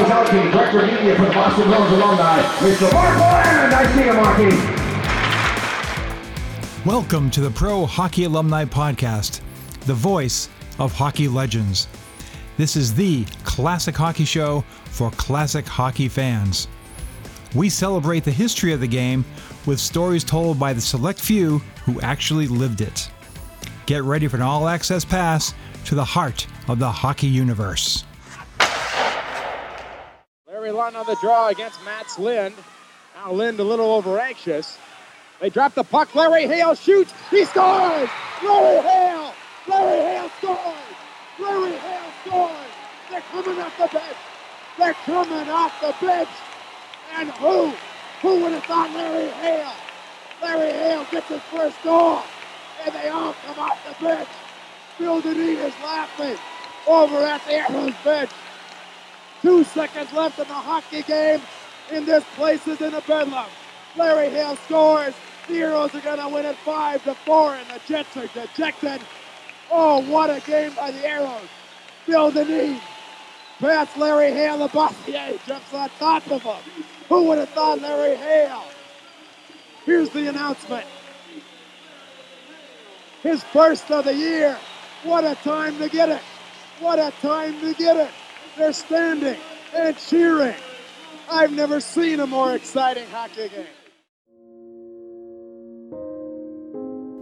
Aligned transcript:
Director 0.00 0.80
of 0.80 0.86
Media 0.86 1.14
for 1.14 1.26
the 1.26 1.30
Boston 1.30 1.68
Bruins 1.68 1.92
alumni, 1.92 2.40
Mr. 2.60 2.90
Mark 2.94 3.96
you, 3.96 4.12
Marky. 4.14 4.56
Welcome 6.88 7.30
to 7.30 7.42
the 7.42 7.50
Pro 7.50 7.84
Hockey 7.84 8.24
Alumni 8.24 8.64
Podcast, 8.64 9.42
the 9.82 9.92
voice 9.92 10.48
of 10.78 10.94
hockey 10.94 11.28
legends. 11.28 11.86
This 12.56 12.76
is 12.76 12.94
the 12.94 13.26
classic 13.44 13.94
hockey 13.94 14.24
show 14.24 14.64
for 14.86 15.10
classic 15.10 15.66
hockey 15.66 16.08
fans. 16.08 16.66
We 17.54 17.68
celebrate 17.68 18.24
the 18.24 18.30
history 18.30 18.72
of 18.72 18.80
the 18.80 18.88
game 18.88 19.22
with 19.66 19.78
stories 19.78 20.24
told 20.24 20.58
by 20.58 20.72
the 20.72 20.80
select 20.80 21.20
few 21.20 21.58
who 21.84 22.00
actually 22.00 22.46
lived 22.46 22.80
it. 22.80 23.10
Get 23.84 24.02
ready 24.04 24.28
for 24.28 24.36
an 24.36 24.42
all 24.42 24.66
access 24.66 25.04
pass 25.04 25.52
to 25.84 25.94
the 25.94 26.04
heart 26.04 26.46
of 26.68 26.78
the 26.78 26.90
hockey 26.90 27.26
universe. 27.26 28.04
Larry 30.80 30.96
on 30.96 31.04
the 31.04 31.16
draw 31.16 31.48
against 31.48 31.84
Mats 31.84 32.18
Lindh. 32.18 32.56
Now 33.14 33.32
Lindh 33.32 33.60
a 33.60 33.64
little 33.64 33.92
over 33.92 34.18
anxious. 34.18 34.78
They 35.38 35.50
drop 35.50 35.74
the 35.74 35.84
puck. 35.84 36.14
Larry 36.14 36.46
Hale 36.46 36.74
shoots. 36.74 37.12
He 37.30 37.44
scores! 37.44 38.08
Larry 38.42 38.80
Hale! 38.80 39.34
Larry 39.68 40.00
Hale 40.00 40.30
scores! 40.38 40.74
Larry 41.38 41.72
Hale 41.72 42.10
scores! 42.24 42.70
They're 43.10 43.20
coming 43.20 43.60
off 43.60 43.76
the 43.76 43.88
bench. 43.88 44.16
They're 44.78 44.94
coming 45.04 45.50
off 45.50 45.80
the 45.82 46.06
bench. 46.06 46.28
And 47.14 47.30
who? 47.32 47.74
Who 48.22 48.42
would 48.42 48.52
have 48.52 48.64
thought 48.64 48.90
Larry 48.94 49.28
Hale? 49.28 49.72
Larry 50.42 50.72
Hale 50.72 51.06
gets 51.10 51.28
his 51.28 51.42
first 51.52 51.76
goal. 51.82 52.22
And 52.86 52.94
they 52.94 53.08
all 53.10 53.34
come 53.44 53.58
off 53.58 53.78
the 53.86 54.02
bench. 54.02 54.28
Bill 54.98 55.20
Dineen 55.20 55.58
is 55.58 55.74
laughing 55.82 56.38
over 56.86 57.18
at 57.18 57.44
the 57.44 57.52
Aeros 57.52 58.02
bench. 58.02 58.30
Two 59.42 59.64
seconds 59.64 60.12
left 60.12 60.38
in 60.38 60.48
the 60.48 60.54
hockey 60.54 61.02
game, 61.02 61.40
and 61.90 62.06
this 62.06 62.24
place 62.36 62.66
is 62.66 62.80
in 62.80 62.94
a 62.94 63.00
bedlam. 63.02 63.48
Larry 63.96 64.28
Hale 64.30 64.56
scores. 64.56 65.14
The 65.48 65.54
Aeros 65.54 65.94
are 65.94 66.00
going 66.00 66.20
to 66.20 66.28
win 66.28 66.44
it 66.44 66.56
5 66.58 67.04
to 67.04 67.14
4, 67.14 67.54
and 67.54 67.66
the 67.70 67.80
Jets 67.88 68.16
are 68.16 68.26
dejected. 68.28 69.00
Oh, 69.70 70.00
what 70.10 70.30
a 70.30 70.40
game 70.46 70.72
by 70.74 70.90
the 70.90 71.00
Aeros. 71.00 71.48
Bill 72.06 72.30
Dineen 72.30 72.80
past 73.60 73.96
Larry 73.96 74.32
Hale. 74.32 74.58
The 74.58 74.68
Bossier 74.68 75.38
jumps 75.46 75.72
on 75.72 75.90
top 75.98 76.30
of 76.30 76.42
him. 76.42 76.84
Who 77.08 77.24
would 77.24 77.38
have 77.38 77.48
thought 77.50 77.80
Larry 77.80 78.16
Hale? 78.16 78.64
Here's 79.84 80.10
the 80.10 80.28
announcement. 80.28 80.86
His 83.22 83.42
first 83.44 83.90
of 83.90 84.04
the 84.04 84.14
year. 84.14 84.58
What 85.02 85.24
a 85.24 85.34
time 85.36 85.78
to 85.78 85.88
get 85.88 86.08
it. 86.08 86.22
What 86.80 86.98
a 86.98 87.12
time 87.22 87.58
to 87.60 87.74
get 87.74 87.96
it. 87.96 88.10
They're 88.60 88.74
standing 88.74 89.38
and 89.74 89.96
cheering. 89.96 90.54
I've 91.30 91.50
never 91.50 91.80
seen 91.80 92.20
a 92.20 92.26
more 92.26 92.54
exciting 92.54 93.06
hockey 93.10 93.48
game. 93.48 93.64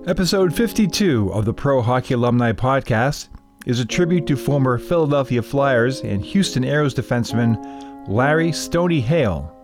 Episode 0.09 0.53
52 0.53 1.33
of 1.33 1.45
the 1.45 1.55
Pro 1.55 1.81
Hockey 1.81 2.15
Alumni 2.15 2.51
Podcast 2.51 3.29
is 3.67 3.79
a 3.79 3.85
tribute 3.85 4.27
to 4.27 4.37
former 4.37 4.79
Philadelphia 4.79 5.41
Flyers 5.41 6.01
and 6.01 6.25
Houston 6.25 6.65
Aeros 6.65 6.93
defenseman 6.93 8.09
Larry 8.09 8.51
Stoney 8.51 9.01
Hale, 9.01 9.55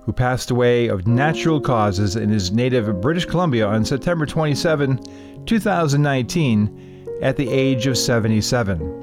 who 0.00 0.14
passed 0.14 0.50
away 0.50 0.88
of 0.88 1.06
natural 1.06 1.60
causes 1.60 2.16
in 2.16 2.30
his 2.30 2.50
native 2.50 2.98
British 3.02 3.26
Columbia 3.26 3.66
on 3.66 3.84
September 3.84 4.24
27, 4.24 5.44
2019, 5.44 7.18
at 7.20 7.36
the 7.36 7.50
age 7.50 7.86
of 7.86 7.98
77. 7.98 8.99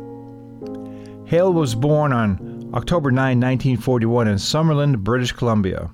Hale 1.28 1.52
was 1.52 1.76
born 1.76 2.14
on 2.14 2.72
October 2.74 3.12
9, 3.12 3.38
1941, 3.38 4.30
in 4.30 4.36
Summerland, 4.36 5.00
British 5.00 5.34
Columbia. 5.34 5.90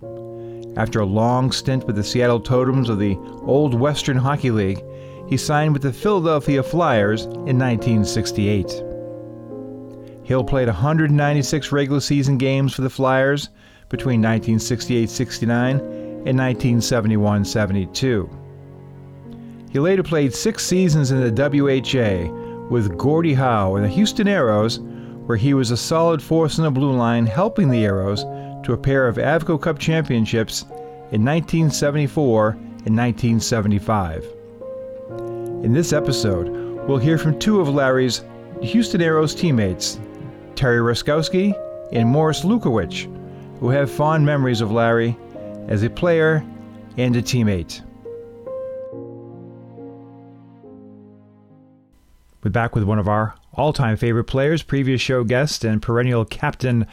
After 0.78 1.00
a 1.00 1.06
long 1.08 1.52
stint 1.52 1.88
with 1.88 1.96
the 1.96 2.04
Seattle 2.04 2.40
Totems 2.40 2.88
of 2.88 3.00
the 3.00 3.18
Old 3.42 3.74
Western 3.74 4.16
Hockey 4.16 4.52
League, 4.52 4.84
he 5.28 5.36
signed 5.36 5.74
with 5.74 5.82
the 5.82 5.92
Philadelphia 5.92 6.62
Flyers 6.62 7.24
in 7.24 7.58
1968. 7.58 8.84
Hale 10.24 10.44
played 10.44 10.68
196 10.68 11.72
regular 11.72 12.00
season 12.00 12.38
games 12.38 12.76
for 12.76 12.84
the 12.84 12.90
Flyers 12.90 13.50
between 13.90 14.22
1968 14.22 15.10
69 15.10 15.78
and 15.78 16.38
1971 16.38 17.44
72. 17.44 18.30
He 19.72 19.80
later 19.80 20.04
played 20.04 20.36
six 20.36 20.64
seasons 20.64 21.10
in 21.10 21.22
the 21.22 21.32
WHA 21.32 22.32
with 22.70 22.96
Gordie 23.00 23.34
Howe 23.34 23.76
and 23.76 23.84
the 23.84 23.90
Houston 23.90 24.28
Aeros, 24.28 24.78
where 25.26 25.38
he 25.38 25.54
was 25.54 25.72
a 25.72 25.78
solid 25.78 26.22
force 26.22 26.58
in 26.58 26.64
the 26.64 26.72
blue 26.72 26.92
line, 26.92 27.26
helping 27.26 27.70
the 27.70 27.84
Aeros 27.84 28.24
to 28.64 28.74
a 28.74 28.78
pair 28.78 29.08
of 29.08 29.18
Avco 29.18 29.62
Cup 29.62 29.80
championships 29.80 30.64
in 31.12 31.24
1974 31.24 32.50
and 32.86 32.98
1975. 32.98 34.26
In 35.64 35.72
this 35.72 35.94
episode, 35.94 36.50
we'll 36.88 36.98
hear 36.98 37.18
from 37.18 37.40
two 37.40 37.62
of 37.62 37.70
Larry's 37.70 38.24
Houston 38.62 39.02
Aeros 39.02 39.38
teammates, 39.38 40.00
Terry 40.56 40.80
Ruskowski 40.80 41.54
and 41.94 42.10
Morris 42.10 42.42
Lukowich, 42.42 43.10
who 43.60 43.70
have 43.70 43.90
fond 43.90 44.26
memories 44.26 44.62
of 44.62 44.72
Larry 44.72 45.18
as 45.68 45.84
a 45.84 45.90
player 45.90 46.46
and 46.98 47.16
a 47.16 47.22
teammate. 47.22 47.82
We're 52.44 52.52
back 52.52 52.76
with 52.76 52.84
one 52.84 53.00
of 53.00 53.08
our 53.08 53.36
all 53.54 53.74
time 53.74 53.98
favorite 53.98 54.26
players, 54.26 54.64
previous 54.64 55.02
show 55.02 55.24
guest 55.24 55.64
and 55.64 55.82
perennial 55.82 56.26
captain 56.26 56.88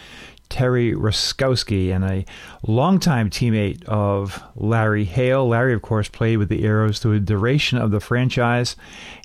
Terry 0.50 0.93
Ruskowski, 0.93 1.94
and 1.94 2.04
a 2.04 2.25
longtime 2.66 3.31
teammate 3.31 3.84
of 3.84 4.43
Larry 4.56 5.04
Hale. 5.04 5.49
Larry, 5.49 5.72
of 5.72 5.81
course, 5.81 6.09
played 6.09 6.38
with 6.38 6.49
the 6.49 6.65
Aeros 6.65 6.99
through 6.99 7.20
the 7.20 7.25
duration 7.25 7.78
of 7.78 7.93
the 7.93 8.00
franchise, 8.00 8.75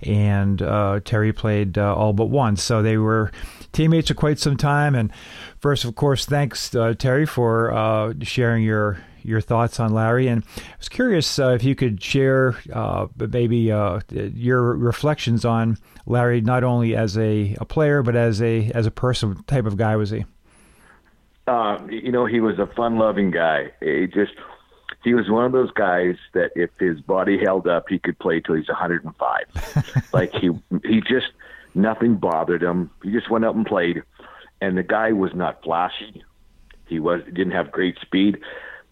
and 0.04 0.62
uh, 0.62 1.00
Terry 1.04 1.34
played 1.34 1.78
uh, 1.78 1.96
all 1.96 2.14
but 2.14 2.28
once. 2.28 2.62
So 2.62 2.84
they 2.84 2.98
were 2.98 3.32
teammates 3.74 4.08
for 4.08 4.14
quite 4.14 4.40
some 4.40 4.56
time. 4.56 4.94
And 4.94 5.12
first, 5.58 5.84
of 5.84 5.96
course, 5.96 6.26
thanks, 6.26 6.74
uh, 6.76 6.94
Terry, 6.94 7.26
for 7.26 7.74
uh, 7.74 8.14
sharing 8.22 8.64
your 8.64 9.00
your 9.26 9.42
thoughts 9.42 9.80
on 9.80 9.94
Larry. 9.94 10.28
And 10.28 10.44
I 10.58 10.78
was 10.78 10.90
curious 10.90 11.40
uh, 11.40 11.50
if 11.50 11.64
you 11.64 11.76
could 11.76 12.02
share 12.02 12.56
uh, 12.72 13.08
maybe 13.18 13.72
uh, 13.72 14.00
your 14.10 14.76
reflections 14.76 15.46
on 15.46 15.78
Larry, 16.06 16.42
not 16.42 16.64
only 16.64 16.96
as 16.96 17.18
a, 17.18 17.56
a 17.60 17.66
player 17.66 18.04
but 18.04 18.16
as 18.16 18.42
a 18.42 18.72
as 18.72 18.86
a 18.86 18.92
person. 18.92 19.36
What 19.36 19.48
type 19.48 19.66
of 19.66 19.78
guy 19.78 19.96
was 19.96 20.12
he? 20.12 20.26
Uh, 21.48 21.78
you 21.90 22.12
know, 22.12 22.26
he 22.26 22.40
was 22.40 22.58
a 22.58 22.66
fun-loving 22.66 23.32
guy. 23.32 23.72
He 23.80 24.08
just 24.08 24.34
he 25.04 25.14
was 25.14 25.30
one 25.30 25.46
of 25.46 25.52
those 25.52 25.72
guys 25.72 26.16
that 26.34 26.52
if 26.56 26.72
his 26.80 27.00
body 27.02 27.38
held 27.38 27.68
up, 27.68 27.86
he 27.88 28.00
could 28.00 28.18
play 28.18 28.40
till 28.42 28.56
he's 28.56 28.68
105. 28.68 30.10
like 30.14 30.34
he 30.34 30.50
he 30.84 31.02
just 31.02 31.28
nothing 31.76 32.16
bothered 32.16 32.64
him. 32.64 32.90
He 33.04 33.12
just 33.12 33.30
went 33.30 33.46
out 33.46 33.56
and 33.56 33.66
played. 33.66 34.02
And 34.62 34.78
the 34.78 34.84
guy 34.84 35.12
was 35.12 35.32
not 35.36 35.62
flashy. 35.64 36.24
He 36.88 37.00
was 37.00 37.22
didn't 37.26 37.52
have 37.52 37.72
great 37.72 37.98
speed, 38.02 38.40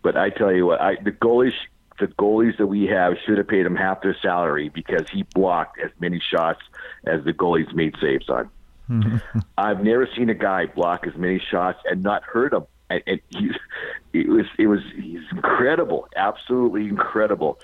but 0.03 0.15
I 0.15 0.29
tell 0.29 0.51
you 0.51 0.67
what, 0.67 0.81
I 0.81 0.95
the 0.95 1.11
goalies 1.11 1.53
the 1.99 2.07
goalies 2.07 2.57
that 2.57 2.67
we 2.67 2.85
have 2.87 3.13
should 3.25 3.37
have 3.37 3.47
paid 3.47 3.65
him 3.65 3.75
half 3.75 4.01
their 4.01 4.17
salary 4.21 4.69
because 4.69 5.09
he 5.11 5.23
blocked 5.33 5.79
as 5.79 5.91
many 5.99 6.19
shots 6.19 6.61
as 7.05 7.23
the 7.23 7.33
goalies 7.33 7.73
made 7.73 7.95
saves 8.01 8.29
on. 8.29 8.49
I've 9.57 9.83
never 9.83 10.07
seen 10.15 10.29
a 10.29 10.33
guy 10.33 10.65
block 10.65 11.07
as 11.07 11.15
many 11.15 11.39
shots 11.39 11.79
and 11.85 12.03
not 12.03 12.23
hurt 12.23 12.53
him. 12.53 12.65
And, 12.89 13.03
and 13.07 13.21
he, 13.29 13.51
it 14.13 14.27
was 14.27 14.45
it 14.57 14.67
was 14.67 14.81
he's 14.95 15.21
incredible, 15.31 16.07
absolutely 16.15 16.87
incredible. 16.87 17.59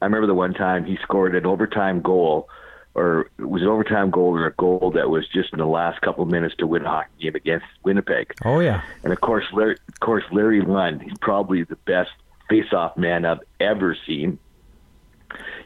I 0.00 0.04
remember 0.04 0.26
the 0.26 0.34
one 0.34 0.54
time 0.54 0.84
he 0.84 0.98
scored 1.02 1.34
an 1.34 1.46
overtime 1.46 2.02
goal, 2.02 2.48
or 2.94 3.30
it 3.38 3.48
was 3.48 3.62
an 3.62 3.68
overtime 3.68 4.10
goal 4.10 4.36
or 4.36 4.46
a 4.46 4.52
goal 4.52 4.92
that 4.94 5.08
was 5.08 5.26
just 5.28 5.52
in 5.52 5.58
the 5.58 5.66
last 5.66 6.00
couple 6.02 6.22
of 6.22 6.30
minutes 6.30 6.54
to 6.58 6.66
win 6.66 6.84
a 6.84 6.88
hockey 6.88 7.10
game 7.20 7.34
against 7.34 7.66
Winnipeg. 7.84 8.34
Oh 8.44 8.60
yeah, 8.60 8.82
and 9.02 9.12
of 9.12 9.20
course, 9.20 9.44
Larry, 9.52 9.76
of 9.88 10.00
course, 10.00 10.24
Larry 10.30 10.60
Lund. 10.60 11.02
He's 11.02 11.18
probably 11.20 11.64
the 11.64 11.76
best 11.76 12.10
face-off 12.48 12.96
man 12.96 13.24
I've 13.24 13.40
ever 13.60 13.96
seen. 14.06 14.38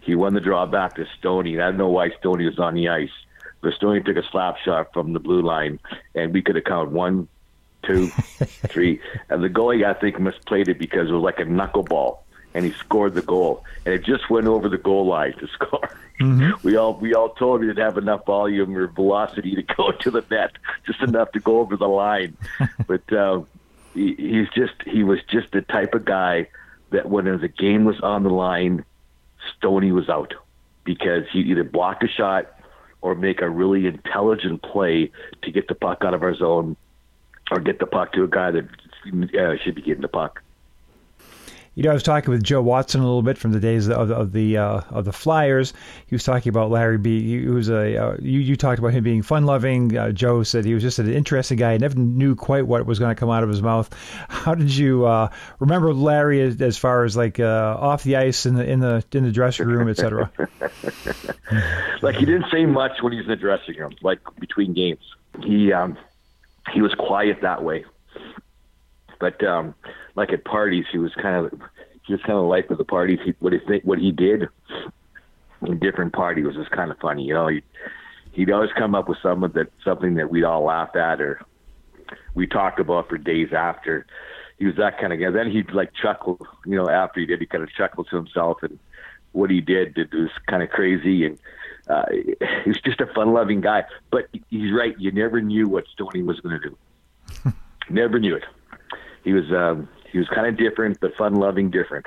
He 0.03 0.15
won 0.15 0.35
the 0.35 0.41
draw 0.41 0.67
back 0.67 0.95
to 0.97 1.07
Stoney. 1.19 1.55
and 1.55 1.63
I 1.63 1.67
don't 1.67 1.79
know 1.79 1.89
why 1.89 2.11
Stoney 2.21 2.47
was 2.47 2.59
on 2.61 2.75
the 2.75 2.89
ice. 2.89 3.11
But 3.61 3.75
Stoney 3.75 4.01
took 4.01 4.17
a 4.17 4.23
slap 4.31 4.59
shot 4.59 4.93
from 4.93 5.13
the 5.13 5.19
blue 5.19 5.43
line, 5.43 5.81
and 6.15 6.33
we 6.33 6.43
could 6.43 6.55
have 6.55 6.65
counted 6.65 6.93
one, 6.93 7.27
two, 7.83 8.07
three. 8.69 9.01
And 9.29 9.43
the 9.43 9.49
goalie, 9.49 9.85
I 9.85 9.99
think, 9.99 10.17
misplayed 10.17 10.69
it 10.69 10.79
because 10.79 11.09
it 11.09 11.13
was 11.13 11.23
like 11.23 11.41
a 11.41 11.45
knuckleball, 11.45 12.19
and 12.57 12.65
he 12.65 12.73
scored 12.73 13.13
the 13.13 13.21
goal, 13.21 13.63
and 13.85 13.93
it 13.93 14.03
just 14.03 14.31
went 14.31 14.47
over 14.47 14.71
the 14.71 14.79
goal 14.79 15.07
line 15.07 15.35
to 15.35 15.47
score. 15.53 15.91
Mm-hmm. 16.19 16.67
We 16.67 16.77
all 16.77 16.95
we 16.95 17.15
all 17.15 17.29
told 17.29 17.61
him 17.61 17.69
he'd 17.69 17.77
have 17.77 17.99
enough 17.99 18.25
volume 18.25 18.75
or 18.75 18.87
velocity 18.87 19.55
to 19.55 19.63
go 19.63 19.93
to 20.01 20.11
the 20.11 20.25
net, 20.31 20.53
just 20.87 21.01
enough 21.03 21.31
to 21.33 21.41
go 21.41 21.61
over 21.61 21.77
the 21.77 21.87
line. 21.87 22.35
but 22.87 23.13
uh, 23.13 23.43
he, 23.93 24.15
he's 24.15 24.49
just 24.55 24.73
he 24.87 25.05
was 25.05 25.21
just 25.31 25.53
the 25.53 25.61
type 25.61 25.95
of 25.95 26.07
guy 26.07 26.49
that 26.91 27.11
when 27.11 27.27
the 27.27 27.49
game 27.49 27.85
was 27.85 28.01
on 28.01 28.23
the 28.23 28.31
line, 28.31 28.87
Stoney 29.59 29.93
was 29.93 30.09
out 30.09 30.33
because 30.85 31.25
he 31.31 31.41
either 31.41 31.65
blocked 31.65 32.05
a 32.05 32.09
shot 32.09 32.47
or 33.03 33.15
make 33.15 33.43
a 33.43 33.51
really 33.51 33.87
intelligent 33.87 34.63
play 34.63 35.13
to 35.43 35.51
get 35.51 35.69
the 35.69 35.75
puck 35.75 36.03
out 36.05 36.15
of 36.15 36.23
our 36.23 36.35
zone 36.35 36.75
or 37.51 37.61
get 37.61 37.81
the 37.81 37.87
puck 37.87 38.13
to 38.13 38.25
a 38.25 38.29
guy 38.29 38.51
that 38.51 38.65
uh, 39.39 39.57
should 39.63 39.75
be 39.75 39.83
getting 39.83 40.01
the 40.01 40.09
puck. 40.09 40.43
You 41.77 41.83
know, 41.83 41.91
I 41.91 41.93
was 41.93 42.03
talking 42.03 42.31
with 42.31 42.43
Joe 42.43 42.63
Watson 42.63 43.03
a 43.03 43.05
little 43.05 43.23
bit 43.23 43.37
from 43.37 43.53
the 43.53 43.61
days 43.61 43.87
of, 43.91 44.11
of 44.11 44.33
the 44.33 44.57
uh, 44.57 44.81
of 44.89 45.05
the 45.05 45.13
Flyers. 45.13 45.75
He 46.07 46.15
was 46.15 46.25
talking 46.25 46.49
about 46.49 46.71
Larry 46.71 46.97
B. 46.97 47.39
He 47.39 47.49
was 47.49 47.69
a 47.69 48.03
uh, 48.03 48.17
you 48.19 48.41
you 48.41 48.57
talked 48.57 48.79
about 48.79 48.95
him 48.95 49.05
being 49.05 49.21
fun 49.21 49.45
loving. 49.45 49.95
Uh, 49.95 50.11
Joe 50.11 50.43
said 50.43 50.65
he 50.65 50.73
was 50.73 50.83
just 50.83 50.99
an 50.99 51.13
interesting 51.13 51.59
guy. 51.59 51.73
He 51.73 51.79
never 51.79 51.99
knew 51.99 52.35
quite 52.35 52.67
what 52.67 52.87
was 52.87 52.99
going 52.99 53.15
to 53.15 53.21
come 53.21 53.29
out 53.29 53.43
of 53.43 53.51
his 53.51 53.61
mouth. 53.61 53.93
How 54.31 54.55
did 54.55 54.75
you 54.75 55.05
uh, 55.05 55.29
remember 55.59 55.93
Larry 55.93 56.41
as, 56.41 56.59
as, 56.63 56.79
far 56.79 57.05
as 57.05 57.15
like 57.15 57.39
uh, 57.41 57.77
off 57.79 58.05
the 58.05 58.17
ice 58.17 58.47
in 58.47 58.55
the 58.55 58.65
in 58.65 58.81
the 58.81 59.05
in 59.13 59.25
the 59.25 59.33
dressing 59.33 59.67
room, 59.67 59.91
etc. 59.91 60.33
like 62.01 62.17
he 62.17 62.25
didn't 62.25 62.47
say 62.51 62.65
much 62.65 63.03
when 63.03 63.13
he 63.13 63.19
was 63.19 63.27
in 63.27 63.33
the 63.33 63.37
dressing 63.37 63.77
room, 63.77 63.95
like 64.01 64.21
between 64.41 64.73
games. 64.73 65.05
He 65.45 65.75
um, 65.75 65.99
he 66.73 66.81
was 66.81 66.95
quiet 66.95 67.43
that 67.43 67.63
way, 67.63 67.85
but. 69.19 69.43
Um, 69.45 69.75
like 70.17 70.33
at 70.33 70.45
parties, 70.45 70.87
he 70.91 70.99
was 70.99 71.15
kind 71.15 71.47
of 71.47 71.61
he 72.07 72.13
was 72.13 72.23
kind 72.23 72.39
of 72.39 72.47
life 72.47 72.71
of 72.71 72.79
the 72.79 72.85
parties. 72.85 73.19
He, 73.25 73.35
what 73.39 73.53
he 73.53 73.61
what 73.85 73.99
he 73.99 74.11
did 74.11 74.49
in 75.63 75.79
different 75.79 76.13
parties 76.13 76.47
was 76.47 76.57
just 76.57 76.71
kind 76.71 76.91
of 76.91 76.99
funny. 76.99 77.25
You 77.25 77.35
know, 77.35 77.49
he, 77.49 77.63
he'd 78.33 78.51
always 78.51 78.71
come 78.77 78.95
up 78.95 79.09
with 79.09 79.19
something 79.23 79.53
that 79.53 79.69
something 79.85 80.15
that 80.15 80.31
we'd 80.31 80.45
all 80.45 80.65
laugh 80.65 80.97
at 80.97 81.21
or 81.21 81.41
we 82.35 82.47
talked 82.47 82.81
about 82.81 83.09
for 83.09 83.19
days 83.19 83.53
after. 83.53 84.07
He 84.59 84.65
was 84.65 84.77
that 84.77 84.99
kind 84.99 85.13
of 85.13 85.21
guy. 85.21 85.31
Then 85.31 85.51
he'd 85.51 85.73
like 85.73 85.93
chuckle, 85.93 86.39
you 86.65 86.77
know, 86.77 86.89
after 86.89 87.21
he 87.21 87.27
did, 87.27 87.41
he 87.41 87.47
kind 87.47 87.63
of 87.63 87.71
chuckled 87.73 88.09
to 88.11 88.17
himself 88.17 88.63
and 88.63 88.79
what 89.33 89.51
he 89.51 89.61
did 89.61 89.99
it 89.99 90.15
was 90.15 90.31
kind 90.47 90.63
of 90.63 90.71
crazy 90.71 91.27
and 91.27 91.39
uh, 91.89 92.07
he 92.11 92.71
was 92.71 92.81
just 92.83 93.03
a 93.03 93.07
fun-loving 93.07 93.61
guy. 93.61 93.85
But 94.11 94.29
he's 94.49 94.73
right; 94.73 94.99
you 94.99 95.13
never 95.13 95.41
knew 95.41 95.69
what 95.69 95.85
Stoney 95.93 96.23
was 96.23 96.41
going 96.41 96.59
to 96.61 96.71
do. 96.71 97.53
never 97.91 98.19
knew 98.19 98.35
it. 98.35 98.45
He 99.27 99.33
was 99.33 99.51
um, 99.51 99.89
he 100.13 100.19
was 100.19 100.29
kind 100.29 100.47
of 100.47 100.57
different, 100.57 101.01
but 101.01 101.17
fun 101.17 101.35
loving 101.35 101.69
different. 101.69 102.07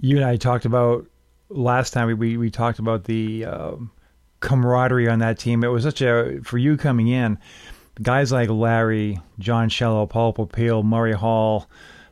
You 0.00 0.18
and 0.18 0.24
I 0.24 0.36
talked 0.36 0.64
about 0.64 1.04
last 1.48 1.90
time 1.90 2.16
we 2.16 2.36
we, 2.36 2.48
talked 2.48 2.78
about 2.78 3.04
the 3.04 3.44
um, 3.44 3.90
camaraderie 4.38 5.08
on 5.08 5.18
that 5.18 5.36
team. 5.36 5.64
It 5.64 5.68
was 5.68 5.82
such 5.82 6.00
a 6.00 6.38
for 6.44 6.56
you 6.56 6.76
coming 6.76 7.08
in, 7.08 7.38
guys 8.00 8.30
like 8.30 8.50
Larry, 8.50 9.18
John 9.40 9.68
Schella, 9.68 10.08
Poul 10.08 10.32
Popiel, 10.32 10.84
Murray 10.84 11.14
Hall, 11.14 11.68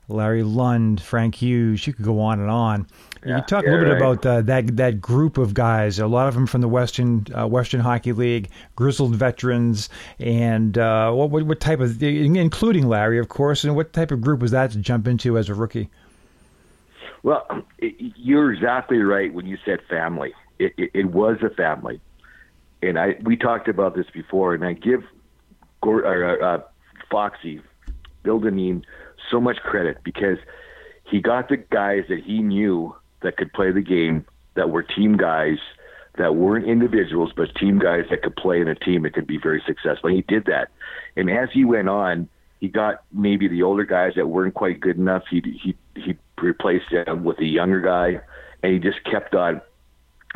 Larry 0.08 0.42
Lund, 0.42 1.00
Frank 1.00 1.34
Hughes. 1.36 1.86
You 1.86 1.92
could 1.92 2.04
go 2.04 2.20
on 2.20 2.40
and 2.40 2.50
on. 2.50 2.86
Yeah, 3.24 3.36
you 3.36 3.42
talk 3.42 3.64
yeah, 3.64 3.70
a 3.70 3.72
little 3.72 3.88
bit 3.90 3.96
about 3.96 4.26
uh, 4.26 4.42
that 4.42 4.76
that 4.76 5.00
group 5.00 5.38
of 5.38 5.54
guys. 5.54 5.98
A 6.00 6.06
lot 6.06 6.26
of 6.26 6.34
them 6.34 6.46
from 6.46 6.60
the 6.60 6.68
Western 6.68 7.24
uh, 7.36 7.46
Western 7.46 7.80
Hockey 7.80 8.12
League, 8.12 8.50
grizzled 8.74 9.14
veterans, 9.14 9.88
and 10.18 10.76
uh, 10.76 11.12
what, 11.12 11.30
what, 11.30 11.44
what 11.44 11.60
type 11.60 11.80
of, 11.80 12.02
including 12.02 12.88
Larry, 12.88 13.18
of 13.18 13.28
course. 13.28 13.62
And 13.62 13.76
what 13.76 13.92
type 13.92 14.10
of 14.10 14.20
group 14.20 14.40
was 14.40 14.50
that 14.50 14.72
to 14.72 14.78
jump 14.78 15.06
into 15.06 15.38
as 15.38 15.48
a 15.48 15.54
rookie? 15.54 15.88
Well, 17.22 17.46
it, 17.78 17.94
you're 18.16 18.52
exactly 18.52 18.98
right 18.98 19.32
when 19.32 19.46
you 19.46 19.56
said 19.64 19.80
family. 19.88 20.32
It, 20.58 20.74
it, 20.76 20.90
it, 20.92 21.06
was 21.06 21.38
a 21.42 21.50
family, 21.50 22.00
and 22.82 22.98
I 22.98 23.16
we 23.22 23.36
talked 23.36 23.68
about 23.68 23.94
this 23.94 24.06
before. 24.12 24.54
And 24.54 24.64
I 24.64 24.72
give 24.72 25.04
Gord, 25.80 26.04
uh, 26.04 26.44
uh, 26.44 26.62
Foxy, 27.10 27.60
Bill 28.24 28.40
Dineen, 28.40 28.84
so 29.32 29.40
much 29.40 29.56
credit 29.56 29.98
because 30.04 30.38
he 31.10 31.20
got 31.20 31.48
the 31.48 31.56
guys 31.56 32.04
that 32.08 32.20
he 32.24 32.38
knew 32.40 32.94
that 33.22 33.36
could 33.36 33.52
play 33.52 33.72
the 33.72 33.82
game, 33.82 34.24
that 34.54 34.70
were 34.70 34.82
team 34.82 35.16
guys, 35.16 35.58
that 36.18 36.36
weren't 36.36 36.66
individuals, 36.66 37.32
but 37.34 37.54
team 37.56 37.78
guys 37.78 38.04
that 38.10 38.22
could 38.22 38.36
play 38.36 38.60
in 38.60 38.68
a 38.68 38.74
team 38.74 39.02
that 39.02 39.14
could 39.14 39.26
be 39.26 39.38
very 39.38 39.62
successful. 39.66 40.08
And 40.08 40.16
he 40.16 40.22
did 40.22 40.44
that. 40.44 40.68
And 41.16 41.30
as 41.30 41.48
he 41.52 41.64
went 41.64 41.88
on, 41.88 42.28
he 42.60 42.68
got 42.68 43.02
maybe 43.12 43.48
the 43.48 43.62
older 43.62 43.84
guys 43.84 44.12
that 44.16 44.28
weren't 44.28 44.54
quite 44.54 44.78
good 44.78 44.96
enough. 44.96 45.24
He 45.28 45.42
he 45.60 45.74
he 46.00 46.16
replaced 46.40 46.90
them 46.92 47.24
with 47.24 47.40
a 47.40 47.44
younger 47.44 47.80
guy, 47.80 48.20
and 48.62 48.72
he 48.72 48.78
just 48.78 49.02
kept 49.04 49.34
on. 49.34 49.60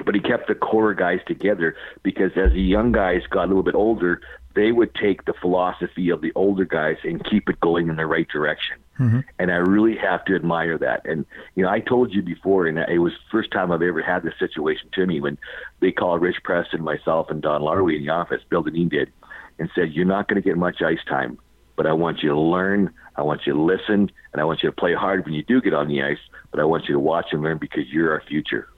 But 0.05 0.15
he 0.15 0.21
kept 0.21 0.49
the 0.49 0.55
core 0.55 0.93
guys 0.93 1.21
together 1.27 1.77
because 2.03 2.33
as 2.37 2.53
the 2.53 2.61
young 2.61 2.91
guys 2.93 3.23
got 3.31 3.45
a 3.45 3.47
little 3.47 3.63
bit 3.63 3.77
older, 3.77 4.21
they 4.55 4.73
would 4.73 4.95
take 4.95 5.25
the 5.25 5.35
philosophy 5.35 6.11
of 6.11 6.21
the 6.21 6.33
older 6.35 6.65
guys 6.65 6.97
and 7.05 7.25
keep 7.25 7.49
it 7.49 7.61
going 7.61 7.89
in 7.89 7.97
the 7.97 8.07
right 8.07 8.27
direction. 8.29 8.77
Mm-hmm. 8.99 9.21
And 9.39 9.51
I 9.51 9.57
really 9.57 9.97
have 9.97 10.25
to 10.27 10.35
admire 10.35 10.79
that. 10.79 11.03
And 11.05 11.27
you 11.55 11.63
know, 11.63 11.69
I 11.69 11.81
told 11.81 12.15
you 12.15 12.23
before, 12.23 12.67
and 12.67 12.79
it 12.79 12.99
was 12.99 13.13
first 13.31 13.51
time 13.51 13.71
I've 13.71 13.83
ever 13.83 14.03
had 14.03 14.23
this 14.23 14.35
situation 14.39 14.89
to 14.95 15.07
me 15.07 15.21
when 15.21 15.39
they 15.81 15.93
called 15.93 16.23
Rich 16.23 16.39
Preston, 16.45 16.83
myself, 16.83 17.29
and 17.31 17.43
Don 17.43 17.61
Larway 17.61 17.97
in 17.97 18.03
the 18.03 18.11
office. 18.11 18.43
Bill 18.49 18.63
Dineen 18.63 18.89
did, 18.89 19.13
and 19.59 19.71
said, 19.75 19.93
"You're 19.93 20.07
not 20.07 20.29
going 20.29 20.41
to 20.41 20.49
get 20.49 20.57
much 20.57 20.81
ice 20.81 21.05
time, 21.07 21.39
but 21.77 21.87
I 21.87 21.93
want 21.93 22.23
you 22.23 22.31
to 22.31 22.41
learn. 22.41 22.93
I 23.17 23.23
want 23.23 23.47
you 23.47 23.53
to 23.53 23.61
listen, 23.61 24.11
and 24.33 24.41
I 24.41 24.45
want 24.45 24.63
you 24.63 24.71
to 24.71 24.77
play 24.77 24.95
hard 24.95 25.25
when 25.25 25.35
you 25.35 25.43
do 25.43 25.61
get 25.61 25.75
on 25.75 25.89
the 25.89 26.03
ice. 26.03 26.19
But 26.51 26.61
I 26.61 26.65
want 26.65 26.87
you 26.89 26.95
to 26.95 27.01
watch 27.01 27.27
and 27.33 27.43
learn 27.43 27.59
because 27.59 27.89
you're 27.89 28.13
our 28.13 28.23
future." 28.23 28.69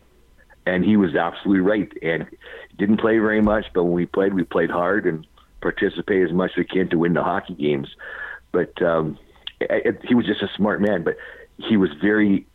And 0.66 0.84
he 0.84 0.96
was 0.96 1.14
absolutely 1.14 1.60
right. 1.60 1.90
And 2.02 2.26
didn't 2.76 2.98
play 2.98 3.18
very 3.18 3.40
much, 3.40 3.66
but 3.72 3.84
when 3.84 3.94
we 3.94 4.06
played, 4.06 4.34
we 4.34 4.44
played 4.44 4.70
hard 4.70 5.06
and 5.06 5.26
participate 5.60 6.24
as 6.24 6.32
much 6.32 6.52
as 6.52 6.58
we 6.58 6.64
can 6.64 6.88
to 6.90 6.98
win 6.98 7.14
the 7.14 7.22
hockey 7.22 7.54
games. 7.54 7.88
But 8.52 8.80
um, 8.82 9.18
it, 9.60 10.00
he 10.04 10.14
was 10.14 10.26
just 10.26 10.42
a 10.42 10.48
smart 10.56 10.80
man, 10.80 11.02
but 11.02 11.16
he 11.58 11.76
was 11.76 11.90
very 12.00 12.46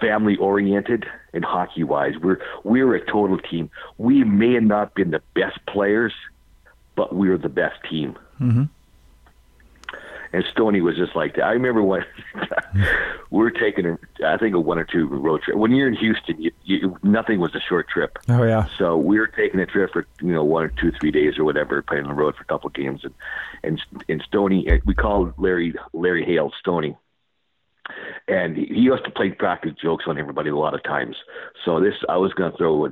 family 0.00 0.36
oriented 0.36 1.06
and 1.32 1.44
hockey 1.44 1.84
wise. 1.84 2.14
We're 2.22 2.38
we're 2.64 2.94
a 2.94 3.04
total 3.04 3.38
team. 3.38 3.70
We 3.98 4.24
may 4.24 4.54
have 4.54 4.62
not 4.62 4.94
been 4.94 5.10
the 5.10 5.22
best 5.34 5.58
players, 5.66 6.12
but 6.96 7.14
we 7.14 7.28
were 7.28 7.38
the 7.38 7.48
best 7.48 7.76
team. 7.88 8.16
Mm-hmm. 8.40 8.64
And 10.32 10.44
Stoney 10.52 10.80
was 10.80 10.96
just 10.96 11.16
like 11.16 11.34
that. 11.36 11.44
I 11.44 11.52
remember 11.52 11.82
when 11.82 12.04
we 13.30 13.38
were 13.38 13.50
taking, 13.50 13.86
a, 13.86 13.98
I 14.24 14.36
think, 14.36 14.54
a 14.54 14.60
one 14.60 14.78
or 14.78 14.84
two 14.84 15.06
road 15.06 15.42
trip. 15.42 15.56
When 15.56 15.72
you're 15.72 15.88
in 15.88 15.94
Houston, 15.94 16.40
you, 16.40 16.52
you, 16.64 16.96
nothing 17.02 17.40
was 17.40 17.54
a 17.54 17.60
short 17.60 17.88
trip. 17.88 18.18
Oh 18.28 18.44
yeah. 18.44 18.66
So 18.78 18.96
we 18.96 19.18
were 19.18 19.26
taking 19.26 19.60
a 19.60 19.66
trip 19.66 19.92
for 19.92 20.06
you 20.22 20.32
know 20.32 20.44
one 20.44 20.64
or 20.64 20.68
two, 20.68 20.92
three 21.00 21.10
days 21.10 21.38
or 21.38 21.44
whatever, 21.44 21.82
playing 21.82 22.04
on 22.04 22.10
the 22.10 22.14
road 22.14 22.36
for 22.36 22.42
a 22.42 22.46
couple 22.46 22.68
of 22.68 22.74
games, 22.74 23.00
and 23.04 23.14
and 23.64 23.80
and 24.08 24.22
Stoney, 24.26 24.80
we 24.84 24.94
called 24.94 25.34
Larry 25.36 25.74
Larry 25.92 26.24
Hale 26.24 26.52
Stoney 26.60 26.96
and 28.28 28.56
he 28.56 28.66
used 28.66 29.04
to 29.04 29.10
play 29.10 29.30
practical 29.30 29.76
jokes 29.80 30.04
on 30.06 30.18
everybody 30.18 30.50
a 30.50 30.56
lot 30.56 30.74
of 30.74 30.82
times. 30.84 31.16
So 31.64 31.80
this, 31.80 31.94
I 32.08 32.16
was 32.16 32.32
going 32.34 32.52
to 32.52 32.56
throw 32.56 32.86
a 32.86 32.90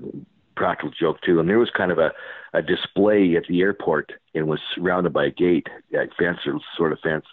practical 0.59 0.91
joke 0.91 1.21
too. 1.23 1.39
And 1.39 1.49
there 1.49 1.59
was 1.59 1.71
kind 1.71 1.93
of 1.93 1.99
a, 1.99 2.13
a 2.53 2.61
display 2.61 3.37
at 3.37 3.45
the 3.49 3.61
airport 3.61 4.13
and 4.35 4.49
was 4.49 4.61
surrounded 4.75 5.13
by 5.13 5.27
a 5.27 5.31
gate, 5.31 5.69
a 5.95 6.07
fence 6.19 6.39
or 6.47 6.59
sort 6.77 6.93
of 6.93 6.99
fence. 7.01 7.25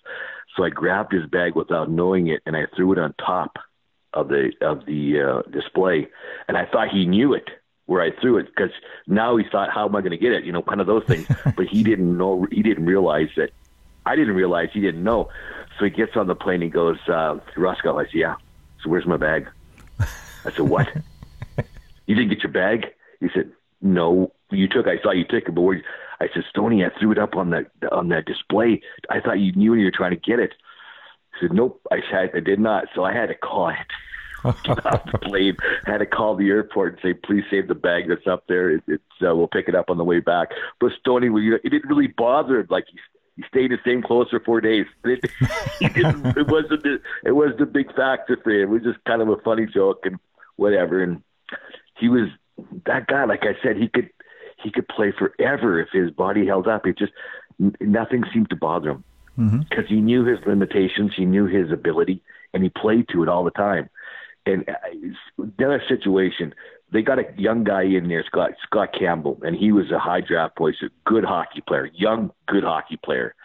So 0.55 0.63
I 0.63 0.69
grabbed 0.69 1.11
his 1.11 1.25
bag 1.25 1.55
without 1.55 1.89
knowing 1.89 2.27
it 2.27 2.41
and 2.45 2.55
I 2.55 2.67
threw 2.75 2.93
it 2.93 2.99
on 2.99 3.13
top 3.13 3.57
of 4.13 4.29
the 4.29 4.51
of 4.61 4.85
the 4.85 5.21
uh, 5.21 5.49
display. 5.51 6.07
And 6.47 6.55
I 6.55 6.65
thought 6.65 6.89
he 6.89 7.05
knew 7.05 7.33
it 7.33 7.49
where 7.87 8.01
I 8.01 8.11
threw 8.21 8.37
it 8.37 8.47
because 8.47 8.71
now 9.07 9.35
he 9.37 9.43
thought, 9.51 9.69
how 9.71 9.87
am 9.87 9.95
I 9.95 10.01
going 10.01 10.11
to 10.11 10.17
get 10.17 10.31
it? 10.31 10.45
You 10.45 10.51
know, 10.51 10.61
kind 10.61 10.79
of 10.79 10.87
those 10.87 11.03
things. 11.05 11.27
but 11.57 11.65
he 11.65 11.83
didn't 11.83 12.17
know. 12.17 12.47
He 12.51 12.61
didn't 12.61 12.85
realize 12.85 13.29
that. 13.37 13.51
I 14.05 14.15
didn't 14.15 14.35
realize 14.35 14.69
he 14.71 14.81
didn't 14.81 15.03
know. 15.03 15.29
So 15.77 15.85
he 15.85 15.91
gets 15.91 16.15
on 16.15 16.27
the 16.27 16.35
plane. 16.35 16.61
He 16.61 16.69
goes, 16.69 16.99
uh, 17.07 17.39
Roscoe. 17.57 17.97
I 17.97 18.05
said, 18.05 18.13
yeah. 18.13 18.35
So 18.83 18.89
where's 18.89 19.07
my 19.07 19.17
bag? 19.17 19.47
I 19.99 20.51
said, 20.51 20.59
what? 20.59 20.87
you 22.05 22.15
didn't 22.15 22.29
get 22.29 22.43
your 22.43 22.51
bag? 22.51 22.85
He 23.19 23.27
said, 23.33 23.51
"No, 23.81 24.31
you 24.51 24.67
took. 24.67 24.87
I 24.87 25.01
saw 25.01 25.11
you 25.11 25.25
took 25.25 25.47
it, 25.47 25.55
but 25.55 25.61
where?" 25.61 25.81
I 26.19 26.29
said, 26.33 26.43
Stoney, 26.49 26.85
I 26.85 26.89
threw 26.97 27.11
it 27.11 27.17
up 27.17 27.35
on 27.35 27.49
that 27.49 27.67
on 27.91 28.09
that 28.09 28.25
display. 28.25 28.81
I 29.09 29.19
thought 29.19 29.39
you 29.39 29.51
knew 29.53 29.73
you 29.73 29.85
were 29.85 29.91
trying 29.91 30.11
to 30.11 30.17
get 30.17 30.39
it." 30.39 30.53
He 31.33 31.47
said, 31.47 31.53
"Nope, 31.53 31.81
I 31.91 31.99
said 32.09 32.31
I 32.33 32.39
did 32.39 32.59
not." 32.59 32.85
So 32.95 33.03
I 33.03 33.13
had 33.13 33.27
to 33.27 33.35
call 33.35 33.69
it. 33.69 33.77
Off 34.45 34.61
the 35.11 35.17
plane. 35.17 35.57
I 35.87 35.91
Had 35.91 35.97
to 35.99 36.05
call 36.05 36.35
the 36.35 36.49
airport 36.49 36.93
and 36.93 37.01
say, 37.01 37.13
"Please 37.13 37.43
save 37.49 37.67
the 37.67 37.75
bag 37.75 38.07
that's 38.07 38.27
up 38.27 38.45
there. 38.47 38.71
It, 38.71 38.83
it's 38.87 39.03
uh, 39.27 39.35
we'll 39.35 39.47
pick 39.47 39.67
it 39.67 39.75
up 39.75 39.89
on 39.89 39.97
the 39.97 40.03
way 40.03 40.19
back." 40.19 40.49
But 40.79 40.91
know, 41.51 41.59
it 41.63 41.69
didn't 41.69 41.89
really 41.89 42.07
bother. 42.07 42.65
Like 42.69 42.85
he, 42.91 42.99
he 43.37 43.43
stayed 43.47 43.71
the 43.71 43.79
same 43.83 44.03
clothes 44.03 44.29
for 44.29 44.39
four 44.39 44.61
days. 44.61 44.85
It, 45.81 46.37
it 46.37 46.47
wasn't. 46.47 46.85
It 47.25 47.31
was 47.31 47.53
the 47.57 47.65
big 47.65 47.93
factor 47.95 48.37
for 48.41 48.51
him. 48.51 48.69
It 48.69 48.71
was 48.71 48.83
just 48.83 49.03
kind 49.05 49.21
of 49.21 49.29
a 49.29 49.37
funny 49.37 49.65
joke 49.65 50.05
and 50.05 50.19
whatever. 50.55 51.03
And 51.03 51.21
he 51.97 52.07
was 52.07 52.29
that 52.85 53.07
guy, 53.07 53.25
like 53.25 53.43
I 53.43 53.61
said, 53.63 53.77
he 53.77 53.87
could 53.87 54.09
he 54.61 54.71
could 54.71 54.87
play 54.87 55.11
forever 55.11 55.79
if 55.79 55.89
his 55.91 56.11
body 56.11 56.45
held 56.45 56.67
up. 56.67 56.85
It 56.87 56.97
just 56.97 57.13
nothing 57.79 58.23
seemed 58.33 58.49
to 58.49 58.55
bother 58.55 58.91
him 58.91 59.03
because 59.35 59.85
mm-hmm. 59.85 59.95
he 59.95 60.01
knew 60.01 60.23
his 60.25 60.39
limitations, 60.45 61.11
he 61.15 61.25
knew 61.25 61.45
his 61.45 61.71
ability, 61.71 62.23
and 62.53 62.63
he 62.63 62.69
played 62.69 63.07
to 63.09 63.23
it 63.23 63.29
all 63.29 63.43
the 63.43 63.51
time. 63.51 63.89
And 64.45 64.67
uh, 64.69 65.43
another 65.57 65.81
situation, 65.87 66.53
they 66.91 67.01
got 67.01 67.19
a 67.19 67.25
young 67.37 67.63
guy 67.63 67.83
in 67.83 68.07
there, 68.07 68.23
Scott 68.25 68.51
Scott 68.63 68.89
Campbell, 68.97 69.39
and 69.43 69.55
he 69.55 69.71
was 69.71 69.91
a 69.91 69.99
high 69.99 70.21
draft 70.21 70.55
boy, 70.55 70.69
a 70.69 70.89
good 71.05 71.25
hockey 71.25 71.61
player, 71.61 71.89
young 71.93 72.31
good 72.47 72.63
hockey 72.63 72.97
player. 73.03 73.35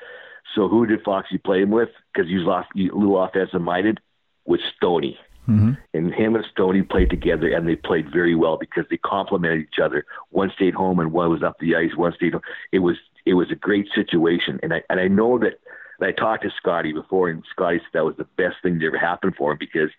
So 0.55 0.69
who 0.69 0.87
did 0.87 1.03
Foxy 1.05 1.39
play 1.39 1.63
him 1.63 1.71
with? 1.71 1.91
Because 2.13 2.29
he 2.29 2.37
was 2.37 2.49
off, 2.49 2.67
a 2.77 2.81
little 2.81 3.23
offensive 3.23 3.61
minded. 3.61 4.01
With 4.47 4.61
Stoney. 4.77 5.17
Mm-hmm. 5.51 5.73
And 5.95 6.15
him 6.15 6.37
and 6.37 6.45
Stoney 6.53 6.83
played 6.83 7.11
together, 7.11 7.49
and 7.49 7.67
they 7.67 7.75
played 7.75 8.13
very 8.13 8.35
well 8.35 8.57
because 8.57 8.85
they 8.89 8.99
complemented 8.99 9.61
each 9.61 9.81
other. 9.83 10.07
One 10.31 10.53
stayed 10.55 10.75
home, 10.75 11.01
and 11.01 11.13
one 11.13 11.31
was 11.31 11.43
up 11.43 11.59
the 11.59 11.75
ice. 11.75 11.97
One 11.97 12.13
stayed 12.15 12.35
home. 12.35 12.43
It 12.71 12.79
was 12.79 12.97
it 13.27 13.35
was 13.35 13.51
a 13.51 13.57
great 13.57 13.89
situation, 13.95 14.61
and 14.63 14.73
I 14.73 14.83
and 14.89 15.01
I 15.01 15.09
know 15.09 15.39
that 15.39 15.59
I 16.01 16.13
talked 16.13 16.45
to 16.45 16.51
Scotty 16.57 16.93
before, 16.93 17.29
and 17.29 17.43
Scotty 17.51 17.79
said 17.79 17.91
that 17.95 18.05
was 18.05 18.17
the 18.17 18.29
best 18.37 18.57
thing 18.63 18.79
that 18.79 18.87
ever 18.87 18.99
happened 18.99 19.35
for 19.37 19.53
him 19.53 19.59
because 19.59 19.91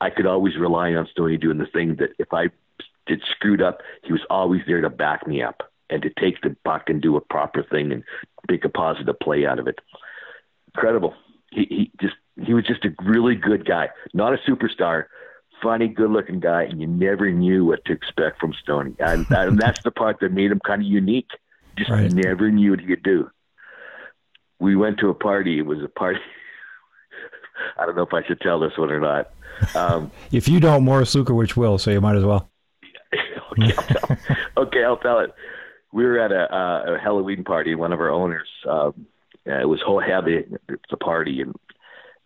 I 0.00 0.10
could 0.10 0.26
always 0.26 0.56
rely 0.56 0.94
on 0.94 1.06
Stoney 1.10 1.36
doing 1.36 1.58
the 1.58 1.66
thing 1.66 1.96
that 1.96 2.10
if 2.18 2.32
I 2.32 2.48
did 3.06 3.22
screwed 3.30 3.62
up, 3.62 3.82
he 4.02 4.12
was 4.12 4.22
always 4.30 4.62
there 4.66 4.80
to 4.80 4.90
back 4.90 5.26
me 5.26 5.42
up 5.42 5.70
and 5.90 6.02
to 6.02 6.10
take 6.18 6.40
the 6.40 6.56
puck 6.64 6.88
and 6.88 7.02
do 7.02 7.16
a 7.16 7.20
proper 7.20 7.62
thing 7.62 7.92
and 7.92 8.04
make 8.48 8.64
a 8.64 8.68
positive 8.68 9.18
play 9.20 9.46
out 9.46 9.58
of 9.58 9.68
it. 9.68 9.78
Incredible. 10.74 11.14
He 11.50 11.66
he 11.68 11.90
just 12.00 12.16
he 12.42 12.54
was 12.54 12.64
just 12.66 12.84
a 12.84 12.90
really 13.02 13.34
good 13.34 13.64
guy, 13.66 13.88
not 14.12 14.32
a 14.34 14.38
superstar, 14.38 15.04
funny, 15.62 15.88
good-looking 15.88 16.40
guy, 16.40 16.64
and 16.64 16.80
you 16.80 16.86
never 16.86 17.30
knew 17.30 17.64
what 17.64 17.84
to 17.86 17.92
expect 17.92 18.40
from 18.40 18.52
Stoney. 18.62 18.94
And, 18.98 19.26
and 19.30 19.58
that's 19.58 19.82
the 19.82 19.90
part 19.90 20.18
that 20.20 20.32
made 20.32 20.50
him 20.50 20.60
kind 20.66 20.82
of 20.82 20.86
unique. 20.88 21.30
Just 21.78 21.90
Right. 21.90 22.10
never 22.12 22.50
knew 22.50 22.70
what 22.72 22.80
he 22.80 22.86
could 22.86 23.02
do. 23.02 23.30
We 24.60 24.76
went 24.76 24.98
to 25.00 25.08
a 25.08 25.14
party. 25.14 25.58
It 25.58 25.66
was 25.66 25.82
a 25.82 25.88
party. 25.88 26.20
I 27.78 27.86
don't 27.86 27.96
know 27.96 28.02
if 28.02 28.12
I 28.12 28.24
should 28.26 28.40
tell 28.40 28.58
this 28.60 28.76
one 28.76 28.90
or 28.90 29.00
not. 29.00 29.30
Um, 29.74 30.10
If 30.32 30.48
you 30.48 30.60
don't, 30.60 30.84
Morris 30.84 31.14
Lukowich 31.14 31.56
will, 31.56 31.78
so 31.78 31.90
you 31.90 32.00
might 32.00 32.16
as 32.16 32.24
well. 32.24 32.50
okay, 33.52 33.72
I'll 33.76 33.84
tell, 33.84 34.18
okay, 34.56 34.84
I'll 34.84 34.96
tell 34.96 35.20
it. 35.20 35.32
We 35.92 36.04
were 36.04 36.18
at 36.18 36.32
a, 36.32 36.52
uh, 36.52 36.94
a 36.94 36.98
Halloween 36.98 37.44
party. 37.44 37.74
One 37.76 37.92
of 37.92 38.00
our 38.00 38.10
owners, 38.10 38.48
um, 38.68 39.06
uh, 39.48 39.60
it 39.60 39.68
was 39.68 39.80
whole 39.84 40.00
heavy. 40.00 40.44
It's 40.68 40.82
a 40.92 40.96
party, 40.96 41.40
and 41.40 41.54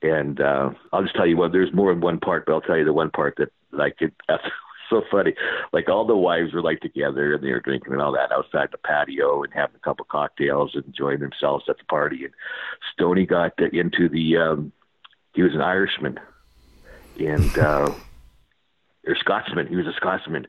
and 0.03 0.41
uh, 0.41 0.71
I'll 0.93 1.03
just 1.03 1.15
tell 1.15 1.27
you 1.27 1.37
what. 1.37 1.53
There's 1.53 1.73
more 1.73 1.93
than 1.93 2.01
one 2.01 2.21
part, 2.21 2.47
but 2.47 2.53
I'll 2.53 2.61
tell 2.61 2.77
you 2.79 2.85
the 2.85 2.93
one 2.93 3.11
part 3.11 3.35
that 3.39 3.53
like 3.73 3.97
it. 4.01 4.15
That's 4.29 4.43
so 4.91 5.03
funny. 5.11 5.35
Like 5.73 5.89
all 5.89 6.07
the 6.07 6.17
wives 6.17 6.53
were 6.53 6.63
like 6.63 6.81
together, 6.81 7.35
and 7.35 7.43
they 7.43 7.51
were 7.51 7.61
drinking 7.61 7.93
and 7.93 8.03
all 8.03 8.13
that 8.13 8.33
outside 8.33 8.69
the 8.73 8.79
patio 8.79 9.43
and 9.43 9.53
having 9.53 9.77
a 9.77 9.85
couple 9.85 10.07
cocktails 10.11 10.73
and 10.75 10.85
enjoying 10.85 11.21
themselves 11.21 11.65
at 11.69 11.79
the 11.79 11.85
party. 11.85 12.25
And 12.25 12.35
Stoney 12.93 13.27
got 13.27 13.59
into 13.61 14.09
the. 14.09 14.37
Um, 14.37 14.73
he 15.35 15.43
was 15.43 15.55
an 15.55 15.61
Irishman, 15.61 16.19
and 17.19 17.59
uh, 17.59 17.93
or 19.07 19.17
Scotsman. 19.17 19.67
He 19.67 19.77
was 19.77 19.87
a 19.87 19.93
Scotsman 19.93 20.47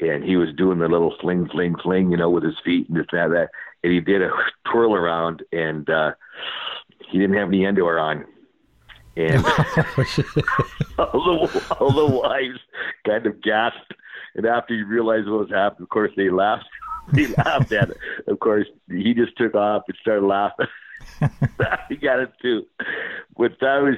and 0.00 0.24
he 0.24 0.36
was 0.36 0.48
doing 0.56 0.78
the 0.78 0.88
little 0.88 1.14
fling, 1.20 1.48
fling, 1.48 1.76
fling, 1.82 2.10
you 2.10 2.16
know, 2.16 2.30
with 2.30 2.42
his 2.42 2.58
feet 2.64 2.88
and 2.88 2.96
this 2.96 3.06
that, 3.12 3.28
that. 3.28 3.50
And 3.82 3.92
he 3.92 4.00
did 4.00 4.22
a 4.22 4.30
twirl 4.70 4.94
around, 4.94 5.42
and 5.52 5.88
uh, 5.88 6.12
he 7.10 7.18
didn't 7.18 7.36
have 7.36 7.48
any 7.48 7.66
underwear 7.66 7.98
on. 7.98 8.24
And 9.16 9.44
all, 10.98 11.46
the, 11.46 11.76
all 11.78 11.92
the 11.92 12.06
wives 12.06 12.58
kind 13.06 13.26
of 13.26 13.40
gasped. 13.42 13.94
And 14.34 14.46
after 14.46 14.74
he 14.74 14.82
realized 14.82 15.28
what 15.28 15.40
was 15.40 15.50
happening, 15.50 15.84
of 15.84 15.88
course, 15.90 16.12
they 16.16 16.30
laughed. 16.30 16.66
They 17.12 17.26
laughed 17.26 17.70
at 17.72 17.90
it. 17.90 17.98
Of 18.28 18.40
course, 18.40 18.66
he 18.88 19.12
just 19.12 19.36
took 19.36 19.54
off 19.54 19.82
and 19.88 19.96
started 20.00 20.24
laughing. 20.24 20.68
he 21.90 21.96
got 21.96 22.20
it 22.20 22.32
too. 22.40 22.64
But 23.36 23.58
that 23.60 23.82
was 23.82 23.96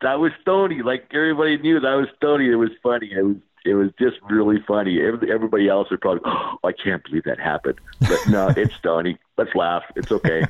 that 0.00 0.18
was 0.18 0.32
Stoney. 0.40 0.82
Like 0.82 1.08
everybody 1.14 1.56
knew 1.58 1.78
that 1.78 1.94
was 1.94 2.08
Stoney. 2.16 2.50
It 2.50 2.56
was 2.56 2.70
funny. 2.82 3.12
It 3.12 3.22
was 3.22 3.36
it 3.64 3.74
was 3.74 3.90
just 3.98 4.16
really 4.28 4.58
funny. 4.66 5.00
Everybody 5.00 5.68
else 5.68 5.90
would 5.90 6.00
probably, 6.00 6.22
oh, 6.24 6.56
I 6.64 6.72
can't 6.72 7.04
believe 7.04 7.24
that 7.24 7.38
happened. 7.38 7.78
But 8.00 8.18
no, 8.28 8.48
it's 8.56 8.74
Stoney. 8.74 9.18
Let's 9.36 9.54
laugh. 9.54 9.82
It's 9.94 10.10
okay. 10.10 10.44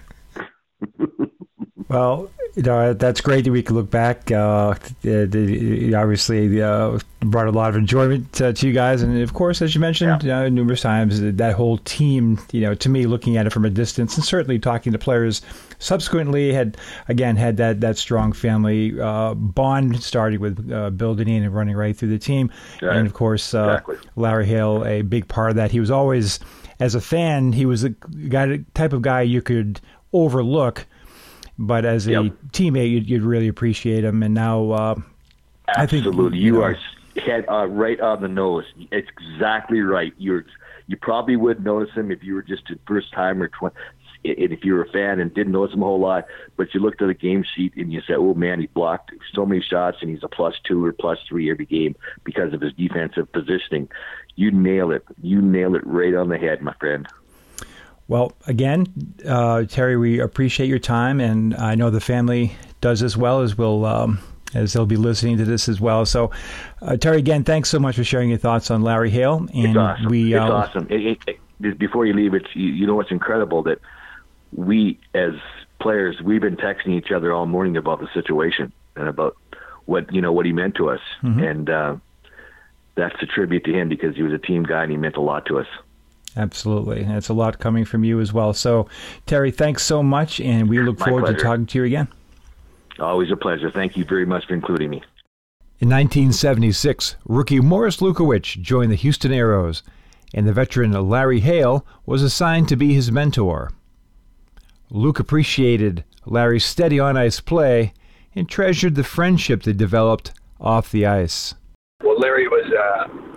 Well, 1.89 2.31
you 2.55 2.63
know, 2.63 2.93
that's 2.93 3.21
great 3.21 3.45
that 3.45 3.51
we 3.53 3.63
can 3.63 3.77
look 3.77 3.91
back. 3.91 4.31
Uh, 4.31 4.75
obviously, 5.95 6.63
uh, 6.63 6.99
brought 7.21 7.47
a 7.47 7.51
lot 7.51 7.71
of 7.71 7.77
enjoyment 7.77 8.41
uh, 8.41 8.53
to 8.53 8.67
you 8.67 8.73
guys, 8.73 9.03
and 9.03 9.21
of 9.23 9.33
course, 9.35 9.63
as 9.63 9.75
you 9.75 9.81
mentioned 9.81 10.23
Yeah. 10.23 10.41
uh, 10.43 10.49
numerous 10.49 10.81
times, 10.81 11.21
that 11.21 11.55
whole 11.55 11.79
team. 11.79 12.39
You 12.53 12.63
know, 12.63 12.75
to 12.75 12.89
me, 12.89 13.07
looking 13.07 13.37
at 13.37 13.47
it 13.47 13.51
from 13.53 13.65
a 13.65 13.71
distance, 13.71 14.17
and 14.17 14.25
certainly 14.25 14.59
talking 14.59 14.93
to 14.93 14.99
players 14.99 15.41
subsequently, 15.79 16.53
had 16.53 16.77
again 17.09 17.37
had 17.37 17.57
that 17.59 17.81
that 17.81 17.97
strong 17.99 18.33
family 18.33 18.99
uh, 19.01 19.35
bond, 19.35 20.03
starting 20.03 20.41
with 20.41 20.71
uh, 20.73 20.91
building 20.91 21.29
in 21.29 21.43
and 21.45 21.55
running 21.55 21.77
right 21.77 21.97
through 21.97 22.09
the 22.09 22.19
team, 22.19 22.51
Right. 22.83 22.97
and 22.97 23.07
of 23.07 23.15
course, 23.15 23.55
uh, 23.55 23.81
Exactly. 23.87 23.97
Larry 24.17 24.47
Hale, 24.47 24.85
a 24.85 25.03
big 25.03 25.29
part 25.29 25.51
of 25.51 25.57
that. 25.57 25.71
He 25.71 25.81
was 25.81 25.91
always, 25.91 26.41
as 26.81 26.95
a 26.95 27.01
fan, 27.01 27.53
he 27.53 27.67
was 27.67 27.83
the 27.83 27.91
guy, 28.29 28.61
type 28.75 28.93
of 28.93 29.03
guy 29.03 29.23
you 29.23 29.43
could 29.43 29.81
overlook 30.13 30.87
but 31.59 31.85
as 31.85 32.07
a 32.07 32.13
Yep. 32.13 32.33
teammate, 32.53 32.91
you'd, 32.91 33.09
you'd 33.11 33.23
really 33.23 33.49
appreciate 33.49 34.05
him. 34.05 34.23
And 34.23 34.35
now, 34.35 34.71
uh, 34.71 34.95
I 35.77 35.87
think, 35.87 36.07
Absolutely. 36.07 36.39
you 36.39 36.45
You, 36.47 36.53
know- 36.53 36.63
are 36.63 36.77
head 37.17 37.45
uh, 37.49 37.67
right 37.67 38.01
on 38.01 38.23
the 38.23 38.29
nose. 38.29 38.65
It's 38.93 39.09
exactly 39.21 39.81
right. 39.81 40.13
You're 40.19 40.45
you 40.87 40.97
probably 40.97 41.37
would 41.37 41.63
notice 41.63 41.95
him 41.95 42.11
if 42.11 42.25
you 42.25 42.35
were 42.35 42.43
just 42.43 42.71
a 42.71 42.79
first 42.87 43.13
time 43.13 43.43
or 43.43 43.49
twenty. 43.49 43.77
And 44.25 44.53
if 44.53 44.65
you 44.65 44.75
were 44.75 44.83
a 44.83 44.89
fan 44.89 45.21
and 45.21 45.33
didn't 45.35 45.53
notice 45.53 45.75
him 45.75 45.83
a 45.83 45.85
whole 45.85 46.01
lot, 46.01 46.25
but 46.57 46.73
you 46.75 46.81
looked 46.81 47.01
at 47.03 47.07
the 47.09 47.15
game 47.15 47.45
sheet 47.55 47.75
and 47.77 47.93
you 47.93 48.01
said, 48.07 48.17
"Oh 48.17 48.35
man, 48.35 48.61
he 48.61 48.67
blocked 48.69 49.13
so 49.35 49.45
many 49.45 49.61
shots 49.61 49.99
and 50.01 50.11
he's 50.11 50.23
a 50.25 50.29
plus 50.29 50.55
two 50.65 50.83
or 50.85 50.93
plus 50.93 51.19
three 51.29 51.51
every 51.51 51.67
game 51.67 51.95
because 52.25 52.53
of 52.55 52.61
his 52.61 52.73
defensive 52.73 53.31
positioning." 53.33 53.89
You 54.37 54.51
nail 54.51 54.91
it. 54.93 55.05
You 55.23 55.43
nail 55.43 55.75
it 55.75 55.87
right 55.87 56.15
on 56.15 56.29
the 56.31 56.39
head, 56.39 56.63
my 56.63 56.73
friend. 56.75 57.07
Well, 58.09 58.33
again, 58.47 58.87
uh, 59.27 59.65
Terry, 59.65 59.97
we 59.97 60.19
appreciate 60.21 60.67
your 60.69 60.79
time, 60.79 61.21
and 61.21 61.55
I 61.55 61.75
know 61.75 61.91
the 61.91 62.01
family 62.01 62.53
does 62.81 63.03
as 63.03 63.17
well 63.17 63.41
as 63.43 63.57
will. 63.57 63.85
Um, 63.85 64.19
as 64.55 64.73
they'll 64.73 64.87
be 64.87 64.97
listening 64.97 65.37
to 65.37 65.45
this 65.45 65.69
as 65.69 65.79
well. 65.79 66.07
So, 66.07 66.31
uh, 66.81 66.97
Terry, 66.97 67.19
again, 67.19 67.45
thanks 67.45 67.69
so 67.69 67.79
much 67.79 67.97
for 67.97 68.05
sharing 68.05 68.31
your 68.31 68.39
thoughts 68.39 68.71
on 68.71 68.81
Larry 68.81 69.11
Hale. 69.11 69.47
And 69.53 69.67
It's 69.67 69.77
awesome. 69.77 70.07
we, 70.07 70.33
it's 70.33 70.41
uh, 70.41 70.51
awesome. 70.51 70.87
It, 70.89 71.19
it, 71.27 71.39
it, 71.61 71.79
before 71.79 72.07
you 72.07 72.15
leave, 72.15 72.33
it's 72.33 72.49
you, 72.55 72.69
you 72.69 72.87
know 72.87 72.95
what's 72.95 73.11
incredible 73.11 73.63
that 73.65 73.79
we 74.53 74.99
as 75.13 75.33
players 75.81 76.23
we've 76.23 76.41
been 76.41 76.57
texting 76.57 76.97
each 76.97 77.11
other 77.11 77.31
all 77.31 77.45
morning 77.45 77.77
about 77.77 78.01
the 78.01 78.09
situation 78.15 78.73
and 78.97 79.07
about 79.07 79.37
what 79.85 80.11
you 80.15 80.23
know 80.23 80.33
what 80.33 80.47
he 80.47 80.53
meant 80.53 80.77
to 80.77 80.89
us, 80.89 81.01
Mm-hmm. 81.23 81.43
and 81.43 81.69
uh, 81.71 81.97
that's 82.95 83.23
a 83.23 83.27
tribute 83.27 83.65
to 83.65 83.73
him 83.75 83.91
because 83.91 84.17
he 84.17 84.23
was 84.23 84.33
a 84.33 84.39
team 84.39 84.63
guy 84.63 84.83
and 84.83 84.91
he 84.91 84.97
meant 84.97 85.17
a 85.17 85.21
lot 85.21 85.45
to 85.47 85.59
us. 85.59 85.67
Absolutely. 86.39 87.03
And 87.03 87.17
it's 87.17 87.29
a 87.29 87.35
lot 87.35 87.59
coming 87.59 87.85
from 87.85 88.05
you 88.05 88.21
as 88.21 88.33
well. 88.33 88.53
So, 88.53 88.89
Terry, 89.27 89.51
thanks 89.51 89.83
so 89.83 90.05
much, 90.05 90.41
and 90.41 90.69
we 90.69 90.79
look 90.79 91.01
My 91.01 91.09
forward 91.09 91.27
to 91.27 91.43
talking 91.43 91.67
to 91.67 91.79
you 91.79 91.85
again. 91.85 92.09
Always 93.01 93.33
a 93.33 93.37
pleasure. 93.37 93.71
Thank 93.71 93.97
you 93.97 94.05
very 94.05 94.25
much 94.25 94.47
for 94.47 94.55
including 94.55 94.91
me. 94.91 95.03
In 95.81 95.89
1976, 95.89 97.17
rookie 97.27 97.61
Morris 97.61 97.99
Lukowich 97.99 98.61
joined 98.63 98.93
the 98.93 98.97
Houston 98.97 99.33
Aeros, 99.33 99.83
and 100.33 100.47
the 100.47 100.53
veteran 100.53 100.93
Larry 101.09 101.41
Hale 101.41 101.85
was 102.07 102.23
assigned 102.23 102.69
to 102.69 102.77
be 102.77 102.95
his 102.95 103.11
mentor. 103.11 103.73
Luke 104.91 105.19
appreciated 105.19 106.05
Larry's 106.25 106.65
steady 106.65 107.01
on 107.01 107.17
ice 107.17 107.41
play 107.41 107.93
and 108.35 108.49
treasured 108.49 108.95
the 108.95 109.05
friendship 109.05 109.65
they 109.65 109.73
developed 109.73 110.33
off 110.61 110.91
the 110.91 111.05
ice. 111.05 111.55
Well, 112.03 112.19
Larry 112.19 112.47
was, 112.49 112.73
uh, 112.73 113.28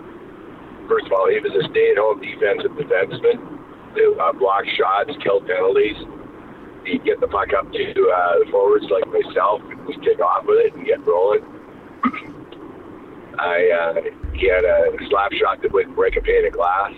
first 0.88 1.06
of 1.06 1.12
all, 1.12 1.28
he 1.28 1.38
was 1.40 1.52
a 1.52 1.64
stay-at-home 1.70 2.20
defensive 2.20 2.72
defenseman 2.76 3.38
who 3.94 4.18
uh, 4.18 4.32
blocked 4.32 4.68
shots, 4.76 5.10
killed 5.22 5.46
penalties. 5.46 5.96
He'd 6.86 7.04
get 7.04 7.20
the 7.20 7.28
puck 7.28 7.52
up 7.56 7.70
to 7.70 7.86
uh, 8.10 8.38
the 8.42 8.46
forwards 8.50 8.86
like 8.90 9.06
myself, 9.06 9.62
and 9.70 9.86
we'd 9.86 10.02
kick 10.02 10.18
off 10.20 10.44
with 10.46 10.58
it 10.66 10.74
and 10.74 10.86
get 10.86 11.04
rolling. 11.06 11.44
I 13.38 13.58
uh, 13.70 13.94
he 14.34 14.48
had 14.48 14.64
a 14.64 14.92
slap 15.08 15.32
shot 15.32 15.62
that 15.62 15.72
would 15.72 15.94
break 15.94 16.16
a 16.16 16.20
pane 16.20 16.46
of 16.46 16.52
glass, 16.52 16.92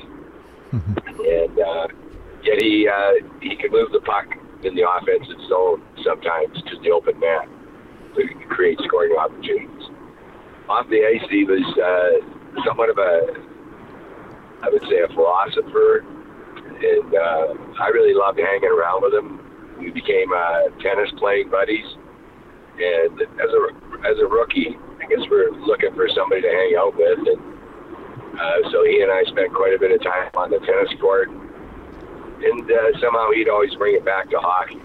and 0.73 1.55
uh, 1.59 1.87
yet 2.43 2.59
he 2.61 2.89
uh, 2.89 3.23
he 3.41 3.57
could 3.57 3.73
move 3.73 3.93
the 3.93 4.01
puck 4.01 4.27
in 4.65 4.75
the 4.75 4.85
offensive 4.89 5.41
zone 5.49 5.83
sometimes 6.03 6.57
to 6.71 6.81
the 6.83 6.91
open 6.91 7.19
man 7.21 7.49
to 8.17 8.23
create 8.49 8.79
scoring 8.85 9.15
opportunities 9.19 9.91
off 10.69 10.89
the 10.89 11.05
ice, 11.05 11.25
he 11.31 11.45
was 11.45 11.65
uh, 11.77 12.65
somewhat 12.65 12.89
of 12.89 12.99
a, 12.99 13.54
would 14.75 14.91
say, 14.91 14.99
a 15.07 15.09
philosopher, 15.15 16.03
and 16.03 17.15
uh, 17.15 17.55
I 17.79 17.89
really 17.95 18.15
loved 18.15 18.39
hanging 18.39 18.71
around 18.71 19.03
with 19.07 19.15
him. 19.15 19.39
We 19.79 19.91
became 19.91 20.35
uh, 20.35 20.75
tennis 20.83 21.11
playing 21.19 21.51
buddies, 21.51 21.87
and 22.75 23.23
as 23.23 23.51
a 23.55 23.63
as 24.03 24.19
a 24.19 24.27
rookie, 24.27 24.77
I 25.01 25.07
guess 25.07 25.23
we're 25.31 25.51
looking 25.63 25.95
for 25.95 26.09
somebody 26.11 26.43
to 26.43 26.51
hang 26.51 26.75
out 26.77 26.97
with, 26.99 27.19
and 27.19 27.41
uh, 28.35 28.71
so 28.71 28.85
he 28.85 29.01
and 29.03 29.11
I 29.11 29.23
spent 29.31 29.55
quite 29.55 29.75
a 29.75 29.79
bit 29.79 29.93
of 29.95 30.03
time 30.03 30.31
on 30.35 30.51
the 30.51 30.59
tennis 30.59 30.91
court, 31.01 31.31
and 31.31 32.67
uh, 32.67 32.99
somehow 33.01 33.31
he'd 33.31 33.49
always 33.49 33.75
bring 33.77 33.95
it 33.95 34.05
back 34.05 34.29
to 34.31 34.39
hockey. 34.39 34.83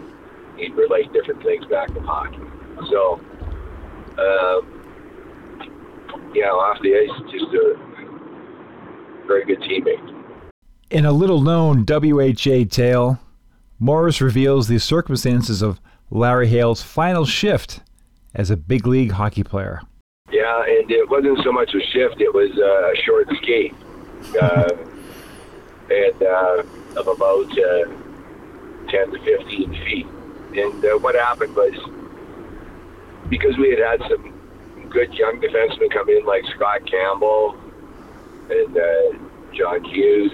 He'd 0.57 0.75
relate 0.75 1.11
different 1.13 1.41
things 1.41 1.65
back 1.65 1.89
to 1.93 2.01
hockey. 2.01 2.45
So. 2.89 3.19
Uh, 4.17 4.61
you 6.33 6.41
know, 6.41 6.59
off 6.59 6.77
the 6.81 6.93
ice, 6.93 7.31
just 7.31 7.49
a 7.53 7.73
very 9.29 9.45
good 9.45 9.61
teammate. 9.61 10.15
In 10.89 11.05
a 11.05 11.11
little 11.11 11.41
known 11.41 11.85
WHA 11.87 12.65
tale, 12.69 13.19
Morris 13.77 14.19
reveals 14.19 14.67
the 14.67 14.79
circumstances 14.79 15.61
of 15.61 15.79
Larry 16.09 16.47
Hale's 16.47 16.81
final 16.81 17.25
shift 17.25 17.81
as 18.33 18.49
a 18.49 18.57
big 18.57 18.87
league 18.87 19.11
hockey 19.11 19.43
player. 19.43 19.81
Yeah, 20.31 20.63
and 20.63 20.89
it 20.91 21.09
wasn't 21.09 21.39
so 21.43 21.51
much 21.51 21.69
a 21.75 21.79
shift; 21.91 22.19
it 22.19 22.33
was 22.33 22.49
uh, 22.57 22.91
a 22.91 22.95
short 23.05 23.27
skate, 23.41 23.73
uh, 24.41 24.69
and 25.91 26.23
uh, 26.23 26.63
of 26.99 27.07
about 27.07 27.51
uh, 27.51 27.85
ten 28.89 29.11
to 29.11 29.19
fifteen 29.23 29.71
feet. 29.85 30.07
And 30.57 30.83
uh, 30.83 30.97
what 30.97 31.13
happened 31.13 31.55
was 31.55 31.77
because 33.29 33.55
we 33.57 33.69
had 33.69 33.79
had 33.79 34.09
some 34.09 34.33
good 34.89 35.13
young 35.13 35.39
defensemen 35.39 35.91
come 35.91 36.09
in 36.09 36.25
like 36.25 36.43
Scott 36.55 36.81
Campbell 36.89 37.55
and 38.49 38.77
uh, 38.77 39.53
John 39.53 39.83
Hughes, 39.83 40.31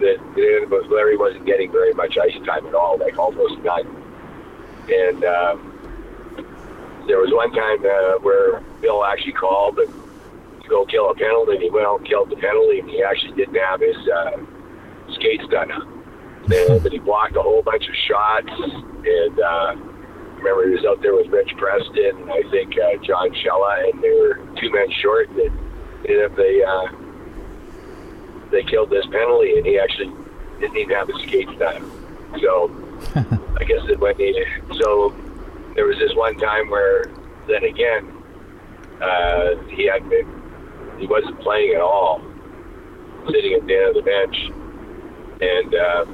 that 0.00 0.18
that 0.34 0.86
Larry 0.90 1.16
wasn't 1.16 1.46
getting 1.46 1.70
very 1.70 1.94
much 1.94 2.18
ice 2.18 2.34
time 2.46 2.66
at 2.66 2.74
all, 2.74 2.98
like 2.98 3.18
almost 3.18 3.58
none. 3.62 3.86
And 4.92 5.24
um, 5.24 5.74
there 7.06 7.18
was 7.18 7.32
one 7.32 7.52
time 7.52 7.84
uh, 7.84 8.18
where 8.20 8.60
Bill 8.80 9.04
actually 9.04 9.32
called 9.32 9.78
and 9.78 9.92
to 10.62 10.68
go 10.68 10.84
kill 10.86 11.10
a 11.10 11.14
penalty, 11.14 11.52
and 11.52 11.62
he 11.62 11.70
went 11.70 11.86
out 11.86 12.00
and 12.00 12.08
killed 12.08 12.30
the 12.30 12.36
penalty, 12.36 12.80
and 12.80 12.88
he 12.88 13.02
actually 13.02 13.32
didn't 13.32 13.54
have 13.54 13.80
his 13.80 13.96
uh, 14.08 14.36
skates 15.12 15.44
done 15.50 15.70
up. 15.70 15.86
And, 16.50 16.82
but 16.82 16.92
he 16.92 16.98
blocked 16.98 17.36
a 17.36 17.42
whole 17.42 17.62
bunch 17.62 17.88
of 17.88 17.94
shots, 17.94 18.50
and 18.50 19.40
uh, 19.40 19.76
remember 20.36 20.68
he 20.68 20.74
was 20.74 20.84
out 20.84 21.00
there 21.00 21.14
with 21.14 21.28
Rich 21.28 21.52
Preston, 21.56 22.16
and 22.16 22.30
I 22.30 22.42
think 22.50 22.74
uh, 22.76 22.96
John 23.02 23.30
Schella, 23.32 23.90
and 23.90 24.02
they 24.02 24.10
were 24.10 24.40
two 24.60 24.70
men 24.70 24.90
short. 25.00 25.28
And 25.30 25.52
ended 26.06 26.24
up 26.30 26.36
they 26.36 26.62
uh, 26.62 26.86
they 28.50 28.62
killed 28.62 28.90
this 28.90 29.06
penalty, 29.06 29.56
and 29.56 29.66
he 29.66 29.78
actually 29.78 30.12
didn't 30.60 30.76
even 30.76 30.96
have 30.96 31.08
his 31.08 31.20
skates 31.22 31.52
done. 31.58 31.90
So 32.40 32.70
I 33.60 33.64
guess 33.64 33.82
it 33.88 33.98
went. 33.98 34.18
So 34.80 35.14
there 35.74 35.86
was 35.86 35.98
this 35.98 36.14
one 36.14 36.36
time 36.38 36.70
where 36.70 37.10
then 37.46 37.64
again 37.64 38.10
uh, 39.00 39.56
he 39.68 39.86
had 39.86 40.08
been 40.08 40.42
he 40.98 41.06
wasn't 41.06 41.40
playing 41.40 41.74
at 41.74 41.80
all, 41.80 42.22
sitting 43.30 43.54
at 43.54 43.66
the 43.66 43.76
end 43.76 43.88
of 43.88 43.94
the 43.94 44.02
bench, 44.02 44.36
and 45.40 45.74
uh, 45.74 46.04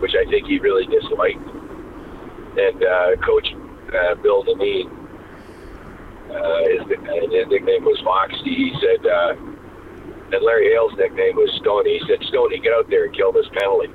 which 0.00 0.14
I 0.14 0.28
think 0.30 0.46
he 0.46 0.58
really 0.58 0.86
disliked. 0.86 1.40
And 2.58 2.84
uh, 2.84 3.16
Coach 3.24 3.54
uh, 3.94 4.14
Bill 4.16 4.42
Dineen, 4.42 4.90
uh, 6.30 6.64
his, 6.64 6.80
his 6.88 7.48
nickname 7.48 7.84
was 7.84 8.00
Foxy. 8.00 8.54
He 8.54 8.76
said, 8.80 9.06
uh, 9.06 9.34
and 10.32 10.42
Larry 10.42 10.72
Hale's 10.72 10.92
nickname 10.96 11.36
was 11.36 11.50
Stoney. 11.60 11.98
He 11.98 12.06
said, 12.08 12.18
Stoney, 12.28 12.58
get 12.58 12.72
out 12.72 12.90
there 12.90 13.04
and 13.04 13.14
kill 13.14 13.32
this 13.32 13.46
penalty. 13.52 13.92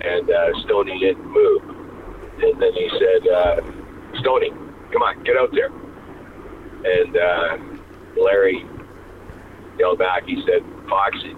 And 0.00 0.30
uh, 0.30 0.50
Stoney 0.64 0.98
didn't 0.98 1.24
move. 1.24 1.62
And 2.42 2.60
then 2.60 2.72
he 2.72 2.90
said, 2.98 3.28
uh, 3.28 3.60
Stoney, 4.20 4.50
come 4.92 5.02
on, 5.02 5.22
get 5.22 5.36
out 5.36 5.52
there. 5.52 5.70
And 6.82 7.16
uh, 7.16 7.58
Larry 8.20 8.64
yelled 9.78 9.98
back. 9.98 10.24
He 10.24 10.42
said, 10.46 10.64
Foxy, 10.88 11.36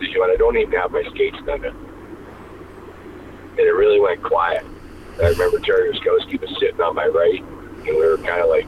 you 0.00 0.18
know, 0.18 0.24
I 0.24 0.36
don't 0.36 0.56
even 0.56 0.72
have 0.78 0.92
my 0.92 1.02
skates 1.14 1.38
done. 1.46 1.64
And 1.64 3.58
it 3.58 3.74
really 3.74 4.00
went 4.00 4.22
quiet. 4.22 4.64
I 5.20 5.28
remember 5.28 5.58
Terry 5.58 5.92
Ruskowski 5.92 6.40
was 6.40 6.56
sitting 6.58 6.80
on 6.80 6.94
my 6.94 7.06
right, 7.06 7.40
and 7.40 7.96
we 7.96 8.06
were 8.06 8.16
kind 8.18 8.40
of 8.40 8.48
like, 8.48 8.66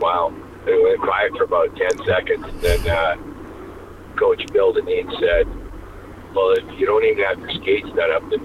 wow. 0.00 0.32
It 0.66 0.82
went 0.82 1.00
quiet 1.00 1.32
for 1.36 1.44
about 1.44 1.76
10 1.76 2.04
seconds. 2.04 2.44
And 2.46 2.60
then 2.60 2.88
uh, 2.88 3.16
Coach 4.16 4.46
Bill 4.52 4.72
Dineen 4.72 5.10
said, 5.18 5.46
well, 6.34 6.52
if 6.52 6.78
you 6.78 6.86
don't 6.86 7.04
even 7.04 7.24
have 7.24 7.38
your 7.40 7.50
skates 7.50 7.88
done 7.96 8.12
up, 8.12 8.22
then 8.30 8.40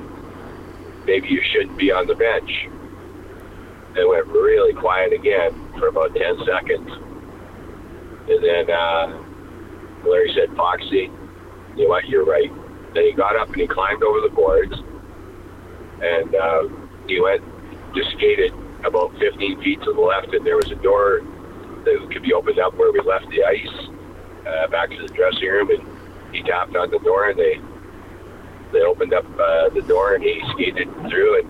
maybe 1.05 1.27
you 1.29 1.41
shouldn't 1.51 1.77
be 1.77 1.91
on 1.91 2.07
the 2.07 2.15
bench. 2.15 2.67
It 3.95 4.07
went 4.07 4.27
really 4.27 4.73
quiet 4.73 5.13
again 5.13 5.53
for 5.79 5.87
about 5.87 6.15
10 6.15 6.45
seconds. 6.45 6.91
And 8.29 8.43
then 8.43 8.69
uh, 8.69 9.23
Larry 10.05 10.33
said, 10.33 10.55
Foxy, 10.55 11.11
you 11.75 11.83
know 11.83 11.89
what, 11.89 12.07
you're 12.09 12.25
right. 12.25 12.51
Then 12.93 13.05
he 13.05 13.11
got 13.13 13.35
up 13.35 13.47
and 13.47 13.57
he 13.57 13.67
climbed 13.67 14.03
over 14.03 14.21
the 14.21 14.33
boards 14.33 14.73
and 16.01 16.35
uh, 16.35 16.67
he 17.07 17.19
went, 17.19 17.43
just 17.95 18.11
skated 18.11 18.53
about 18.85 19.17
15 19.17 19.61
feet 19.61 19.81
to 19.81 19.93
the 19.93 19.99
left, 19.99 20.33
and 20.33 20.45
there 20.45 20.55
was 20.55 20.69
a 20.71 20.75
door 20.75 21.21
that 21.87 22.11
could 22.11 22.23
be 22.23 22.33
opened 22.33 22.59
up 22.59 22.75
where 22.75 22.91
we 22.91 22.99
left 22.99 23.29
the 23.29 23.43
ice 23.43 23.75
uh, 24.43 24.67
back 24.67 24.89
to 24.89 24.97
the 24.97 25.07
dressing 25.13 25.47
room, 25.47 25.69
and 25.71 26.35
he 26.35 26.43
tapped 26.43 26.75
on 26.75 26.91
the 26.91 26.99
door, 26.99 27.29
and 27.29 27.39
they 27.39 27.59
they 28.73 28.81
opened 28.81 29.13
up 29.13 29.25
uh, 29.39 29.69
the 29.69 29.81
door, 29.87 30.15
and 30.15 30.23
he 30.23 30.41
skated 30.51 30.87
through, 31.09 31.39
and 31.39 31.49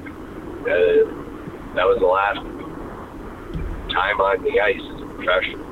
uh, 0.62 1.74
that 1.74 1.86
was 1.90 1.98
the 2.00 2.06
last 2.06 2.42
time 3.90 4.22
on 4.22 4.44
the 4.44 4.62
ice 4.62 4.78
as 4.78 5.02
a 5.02 5.10
professional. 5.18 5.66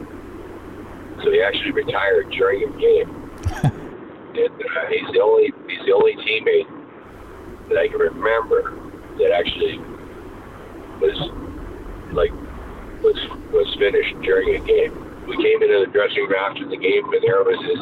So 1.23 1.31
he 1.31 1.41
actually 1.41 1.71
retired 1.71 2.31
during 2.31 2.63
a 2.63 2.71
game, 2.81 3.09
and 3.61 4.49
uh, 4.49 4.85
he's 4.89 5.09
the 5.13 5.21
only 5.21 5.53
he's 5.69 5.85
the 5.85 5.93
only 5.93 6.15
teammate 6.25 6.69
that 7.69 7.77
I 7.77 7.87
can 7.87 7.99
remember 7.99 8.73
that 9.17 9.31
actually 9.31 9.77
was 10.99 11.17
like 12.11 12.33
was 13.03 13.17
was 13.55 13.73
finished 13.79 14.13
during 14.21 14.55
a 14.55 14.61
game. 14.65 14.91
We 15.27 15.37
came 15.37 15.63
into 15.63 15.79
the 15.85 15.91
dressing 15.91 16.27
room 16.27 16.35
after 16.37 16.67
the 16.67 16.77
game, 16.77 17.03
and 17.07 17.23
there 17.23 17.41
was 17.41 17.57
his 17.63 17.81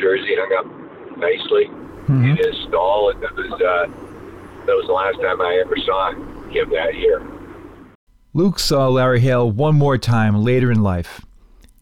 jersey 0.00 0.34
hung 0.38 0.54
up 0.56 1.18
nicely 1.18 1.66
mm-hmm. 2.08 2.30
in 2.30 2.36
his 2.36 2.56
stall, 2.68 3.10
and 3.10 3.22
that 3.22 3.34
was 3.34 3.52
uh, 3.52 3.86
that 4.66 4.74
was 4.74 4.86
the 4.86 4.92
last 4.92 5.20
time 5.20 5.40
I 5.40 5.60
ever 5.64 5.76
saw 5.84 6.12
him 6.12 6.70
that 6.70 6.94
year. 6.94 7.22
Luke 8.32 8.58
saw 8.58 8.88
Larry 8.88 9.20
Hale 9.20 9.50
one 9.50 9.74
more 9.74 9.98
time 9.98 10.42
later 10.42 10.70
in 10.70 10.82
life, 10.82 11.24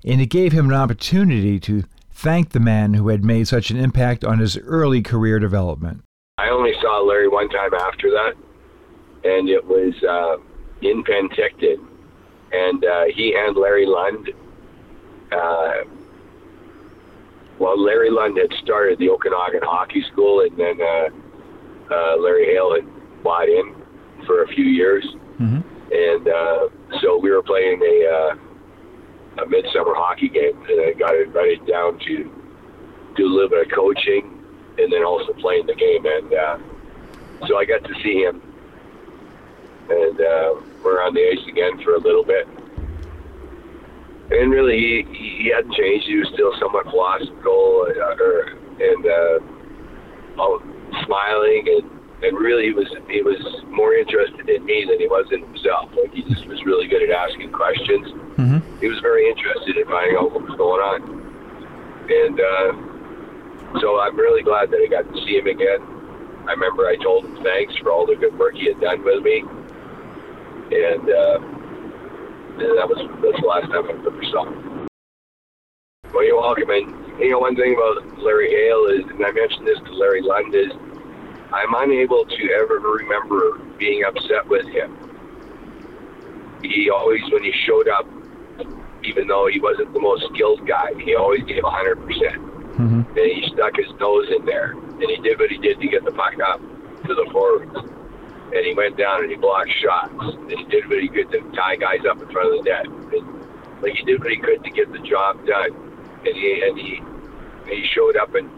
and 0.04 0.20
it 0.20 0.26
gave 0.26 0.52
him 0.52 0.68
an 0.70 0.74
opportunity 0.74 1.60
to 1.60 1.84
thank 2.10 2.50
the 2.50 2.60
man 2.60 2.94
who 2.94 3.08
had 3.08 3.24
made 3.24 3.46
such 3.48 3.70
an 3.70 3.78
impact 3.78 4.24
on 4.24 4.38
his 4.38 4.58
early 4.58 5.02
career 5.02 5.38
development. 5.38 6.02
I 6.38 6.48
only 6.50 6.72
saw 6.80 7.00
Larry 7.00 7.28
one 7.28 7.48
time 7.48 7.74
after 7.74 8.10
that, 8.10 8.32
and 9.24 9.48
it 9.48 9.64
was 9.64 9.94
uh, 10.04 10.36
in 10.82 11.04
Penticton, 11.04 11.86
and 12.52 12.84
uh, 12.84 13.04
he 13.14 13.34
and 13.36 13.56
Larry 13.56 13.86
Lund. 13.86 14.30
Uh, 15.30 15.84
well, 17.58 17.80
Larry 17.82 18.10
Lund 18.10 18.38
had 18.38 18.52
started 18.62 18.98
the 18.98 19.10
Okanagan 19.10 19.62
Hockey 19.62 20.04
School, 20.12 20.40
and 20.40 20.56
then 20.56 20.80
uh, 20.80 21.08
uh, 21.92 22.16
Larry 22.16 22.46
Hale 22.46 22.74
had 22.74 23.22
bought 23.22 23.48
in 23.48 23.74
for 24.26 24.44
a 24.44 24.48
few 24.48 24.64
years, 24.64 25.04
mm-hmm. 25.38 25.60
and 25.92 26.28
uh, 26.28 26.68
so 27.00 27.18
we 27.18 27.30
were 27.30 27.42
playing 27.42 27.80
a 27.82 28.06
uh, 28.06 29.42
a 29.42 29.46
midsummer 29.48 29.94
hockey 29.94 30.28
game, 30.28 30.60
and 30.68 30.80
I 30.80 30.92
got 30.92 31.14
invited 31.16 31.66
down 31.66 31.98
to 32.00 32.32
do 33.16 33.26
a 33.26 33.32
little 33.32 33.48
bit 33.48 33.66
of 33.66 33.72
coaching 33.72 34.34
and 34.78 34.92
then 34.92 35.04
also 35.04 35.32
playing 35.34 35.66
the 35.66 35.74
game. 35.74 36.06
And 36.06 36.32
uh, 36.32 36.58
so 37.46 37.58
I 37.58 37.64
got 37.64 37.84
to 37.84 37.94
see 38.02 38.22
him, 38.22 38.42
and 39.90 40.20
uh, 40.20 40.54
we're 40.84 41.02
on 41.02 41.14
the 41.14 41.20
ice 41.20 41.46
again 41.48 41.82
for 41.82 41.94
a 41.94 42.00
little 42.00 42.24
bit. 42.24 42.46
And 44.30 44.50
really, 44.50 45.04
he, 45.08 45.44
he 45.44 45.52
hadn't 45.54 45.72
changed. 45.74 46.06
He 46.06 46.16
was 46.16 46.28
still 46.34 46.52
somewhat 46.60 46.84
philosophical, 46.84 47.88
uh, 47.88 48.22
or, 48.22 48.52
and 48.76 49.06
uh, 49.06 49.38
all, 50.40 50.60
smiling, 51.04 51.64
and, 51.66 52.24
and 52.24 52.36
really, 52.36 52.66
he 52.66 52.72
was 52.72 52.88
he 53.08 53.22
was 53.22 53.40
more 53.68 53.94
interested 53.94 54.48
in 54.48 54.64
me 54.64 54.84
than 54.84 55.00
he 55.00 55.06
was 55.06 55.26
in 55.32 55.40
himself. 55.40 55.90
Like 55.96 56.12
he 56.12 56.22
just 56.28 56.46
was 56.46 56.62
really 56.66 56.86
good 56.86 57.02
at 57.02 57.10
asking 57.10 57.52
questions. 57.52 58.08
Mm-hmm. 58.36 58.80
He 58.80 58.88
was 58.88 59.00
very 59.00 59.28
interested 59.28 59.76
in 59.76 59.86
finding 59.86 60.16
out 60.16 60.32
what 60.32 60.42
was 60.42 60.56
going 60.58 60.82
on, 60.82 61.00
and 62.12 62.36
uh, 62.36 63.80
so 63.80 64.00
I'm 64.00 64.16
really 64.16 64.42
glad 64.42 64.70
that 64.70 64.80
I 64.82 64.88
got 64.88 65.08
to 65.08 65.16
see 65.24 65.38
him 65.38 65.46
again. 65.46 65.80
I 66.46 66.52
remember 66.52 66.86
I 66.86 66.96
told 66.96 67.24
him 67.24 67.42
thanks 67.42 67.76
for 67.76 67.92
all 67.92 68.06
the 68.06 68.16
good 68.16 68.36
work 68.38 68.54
he 68.54 68.66
had 68.66 68.80
done 68.80 69.04
with 69.04 69.22
me, 69.22 69.44
and, 70.70 71.10
uh, 71.10 71.38
and 72.58 72.78
that 72.78 72.88
was 72.88 72.98
that's 73.22 73.40
the 73.40 73.46
last 73.46 73.70
time 73.70 73.86
I 73.86 73.94
ever 73.94 74.24
saw 74.30 74.44
him. 74.46 74.88
Well, 76.12 76.24
you're 76.24 76.40
welcome. 76.40 76.70
And 76.70 77.20
you 77.20 77.30
know, 77.30 77.38
one 77.38 77.56
thing 77.56 77.74
about 77.74 78.18
Larry 78.18 78.50
Hale 78.50 78.86
is, 78.86 79.04
and 79.10 79.24
I 79.24 79.32
mentioned 79.32 79.66
this 79.66 79.78
to 79.78 79.92
Larry 79.94 80.22
Lund, 80.22 80.54
is 80.54 80.72
I'm 81.52 81.74
unable 81.74 82.24
to 82.24 82.50
ever 82.52 82.78
remember 82.78 83.58
being 83.78 84.04
upset 84.04 84.46
with 84.48 84.66
him. 84.68 84.96
He 86.62 86.90
always, 86.90 87.22
when 87.30 87.44
he 87.44 87.52
showed 87.64 87.88
up, 87.88 88.06
even 89.04 89.28
though 89.28 89.46
he 89.46 89.60
wasn't 89.60 89.92
the 89.94 90.00
most 90.00 90.24
skilled 90.34 90.66
guy, 90.66 90.92
he 91.04 91.14
always 91.14 91.44
gave 91.44 91.62
100 91.62 91.96
percent 92.06 92.48
Mm-hmm. 92.78 93.18
And 93.18 93.26
he 93.32 93.50
stuck 93.52 93.74
his 93.74 93.90
nose 93.98 94.28
in 94.30 94.46
there, 94.46 94.70
and 94.70 95.10
he 95.10 95.16
did 95.16 95.38
what 95.40 95.50
he 95.50 95.58
did 95.58 95.80
to 95.80 95.88
get 95.88 96.04
the 96.04 96.12
puck 96.12 96.34
up 96.38 96.60
to 96.60 97.14
the 97.14 97.28
forwards. 97.32 97.74
And 98.54 98.64
he 98.64 98.74
went 98.74 98.96
down 98.96 99.22
and 99.22 99.30
he 99.30 99.36
blocked 99.36 99.70
shots. 99.82 100.14
And 100.18 100.50
he 100.50 100.64
did 100.64 100.88
what 100.88 101.00
he 101.00 101.08
could 101.08 101.30
to 101.32 101.40
tie 101.54 101.76
guys 101.76 102.00
up 102.08 102.20
in 102.20 102.28
front 102.30 102.54
of 102.54 102.64
the 102.64 102.70
net. 102.70 103.82
Like 103.82 103.94
he 103.94 104.04
did 104.04 104.20
what 104.20 104.30
he 104.30 104.38
could 104.38 104.64
to 104.64 104.70
get 104.70 104.92
the 104.92 104.98
job 105.00 105.46
done. 105.46 105.72
And 106.24 106.34
he 106.34 106.62
and 106.62 106.78
he 106.78 107.02
he 107.66 107.86
showed 107.94 108.16
up 108.16 108.34
and 108.34 108.50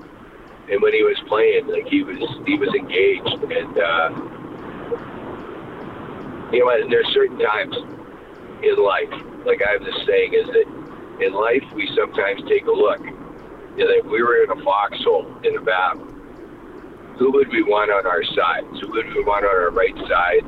and 0.71 0.81
when 0.81 0.93
he 0.93 1.03
was 1.03 1.19
playing, 1.27 1.67
like 1.67 1.87
he 1.87 2.03
was 2.03 2.19
he 2.47 2.57
was 2.57 2.73
engaged. 2.75 3.43
And 3.53 3.79
uh, 3.79 4.11
you 6.53 6.65
know, 6.65 6.71
and 6.71 6.91
there's 6.91 7.09
certain 7.13 7.39
times 7.39 7.77
in 8.63 8.77
life, 8.77 9.11
like 9.45 9.63
I 9.67 9.73
have 9.73 9.85
this 9.85 10.07
saying, 10.07 10.35
is 10.35 10.47
that 10.47 11.21
in 11.21 11.33
life 11.33 11.65
we 11.75 11.91
sometimes 11.97 12.43
take 12.49 12.67
a 12.67 12.73
look 12.73 13.01
you 13.77 13.85
know, 13.85 13.93
if 13.93 14.05
we 14.07 14.23
were 14.23 14.43
in 14.43 14.51
a 14.51 14.63
foxhole 14.63 15.27
in 15.45 15.57
a 15.57 15.61
battle, 15.61 16.07
who 17.21 17.31
would 17.33 17.49
we 17.53 17.63
want 17.63 17.93
on 17.93 18.07
our 18.07 18.25
side? 18.25 18.65
Who 18.81 18.91
would 18.93 19.07
we 19.13 19.23
want 19.23 19.45
on 19.45 19.53
our 19.53 19.71
right 19.71 19.95
side? 20.09 20.43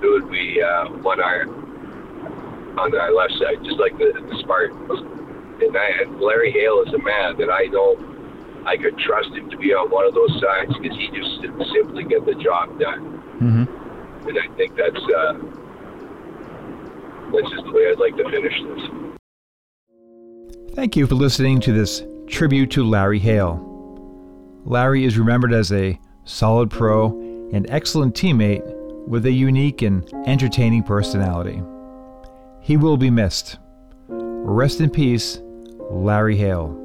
Who 0.00 0.12
would 0.12 0.30
we 0.30 0.62
uh, 0.62 0.88
want 1.02 1.20
our 1.20 1.42
on 2.78 2.96
our 2.96 3.12
left 3.12 3.32
side? 3.32 3.58
Just 3.64 3.80
like 3.80 3.98
the, 3.98 4.14
the 4.14 4.38
Spartans. 4.38 5.00
And, 5.60 5.76
I, 5.76 6.02
and 6.02 6.20
Larry 6.20 6.52
Hale 6.52 6.84
is 6.86 6.94
a 6.94 7.02
man 7.02 7.36
that 7.38 7.50
I 7.50 7.64
know 7.64 7.98
I 8.64 8.76
could 8.76 8.96
trust 8.98 9.30
him 9.30 9.50
to 9.50 9.56
be 9.56 9.74
on 9.74 9.90
one 9.90 10.06
of 10.06 10.14
those 10.14 10.30
sides 10.40 10.72
because 10.78 10.96
he 10.96 11.10
just 11.10 11.42
simply 11.74 12.04
get 12.04 12.24
the 12.24 12.36
job 12.36 12.78
done. 12.78 13.20
Mm-hmm. 13.42 14.28
And 14.28 14.38
I 14.38 14.46
think 14.54 14.76
that's 14.76 14.94
uh, 14.94 15.32
that's 17.34 17.50
just 17.50 17.64
the 17.64 17.72
way 17.72 17.90
I'd 17.90 17.98
like 17.98 18.16
to 18.16 18.30
finish 18.30 18.54
this. 18.62 18.82
Thank 20.76 20.94
you 20.94 21.08
for 21.08 21.16
listening 21.16 21.58
to 21.62 21.72
this 21.72 22.04
tribute 22.28 22.70
to 22.70 22.84
Larry 22.84 23.18
Hale. 23.18 23.69
Larry 24.70 25.04
is 25.04 25.18
remembered 25.18 25.52
as 25.52 25.72
a 25.72 25.98
solid 26.24 26.70
pro 26.70 27.06
and 27.52 27.68
excellent 27.70 28.14
teammate 28.14 28.62
with 29.08 29.26
a 29.26 29.32
unique 29.32 29.82
and 29.82 30.08
entertaining 30.28 30.84
personality. 30.84 31.60
He 32.60 32.76
will 32.76 32.96
be 32.96 33.10
missed. 33.10 33.58
Rest 34.06 34.80
in 34.80 34.88
peace, 34.88 35.40
Larry 35.90 36.36
Hale. 36.36 36.79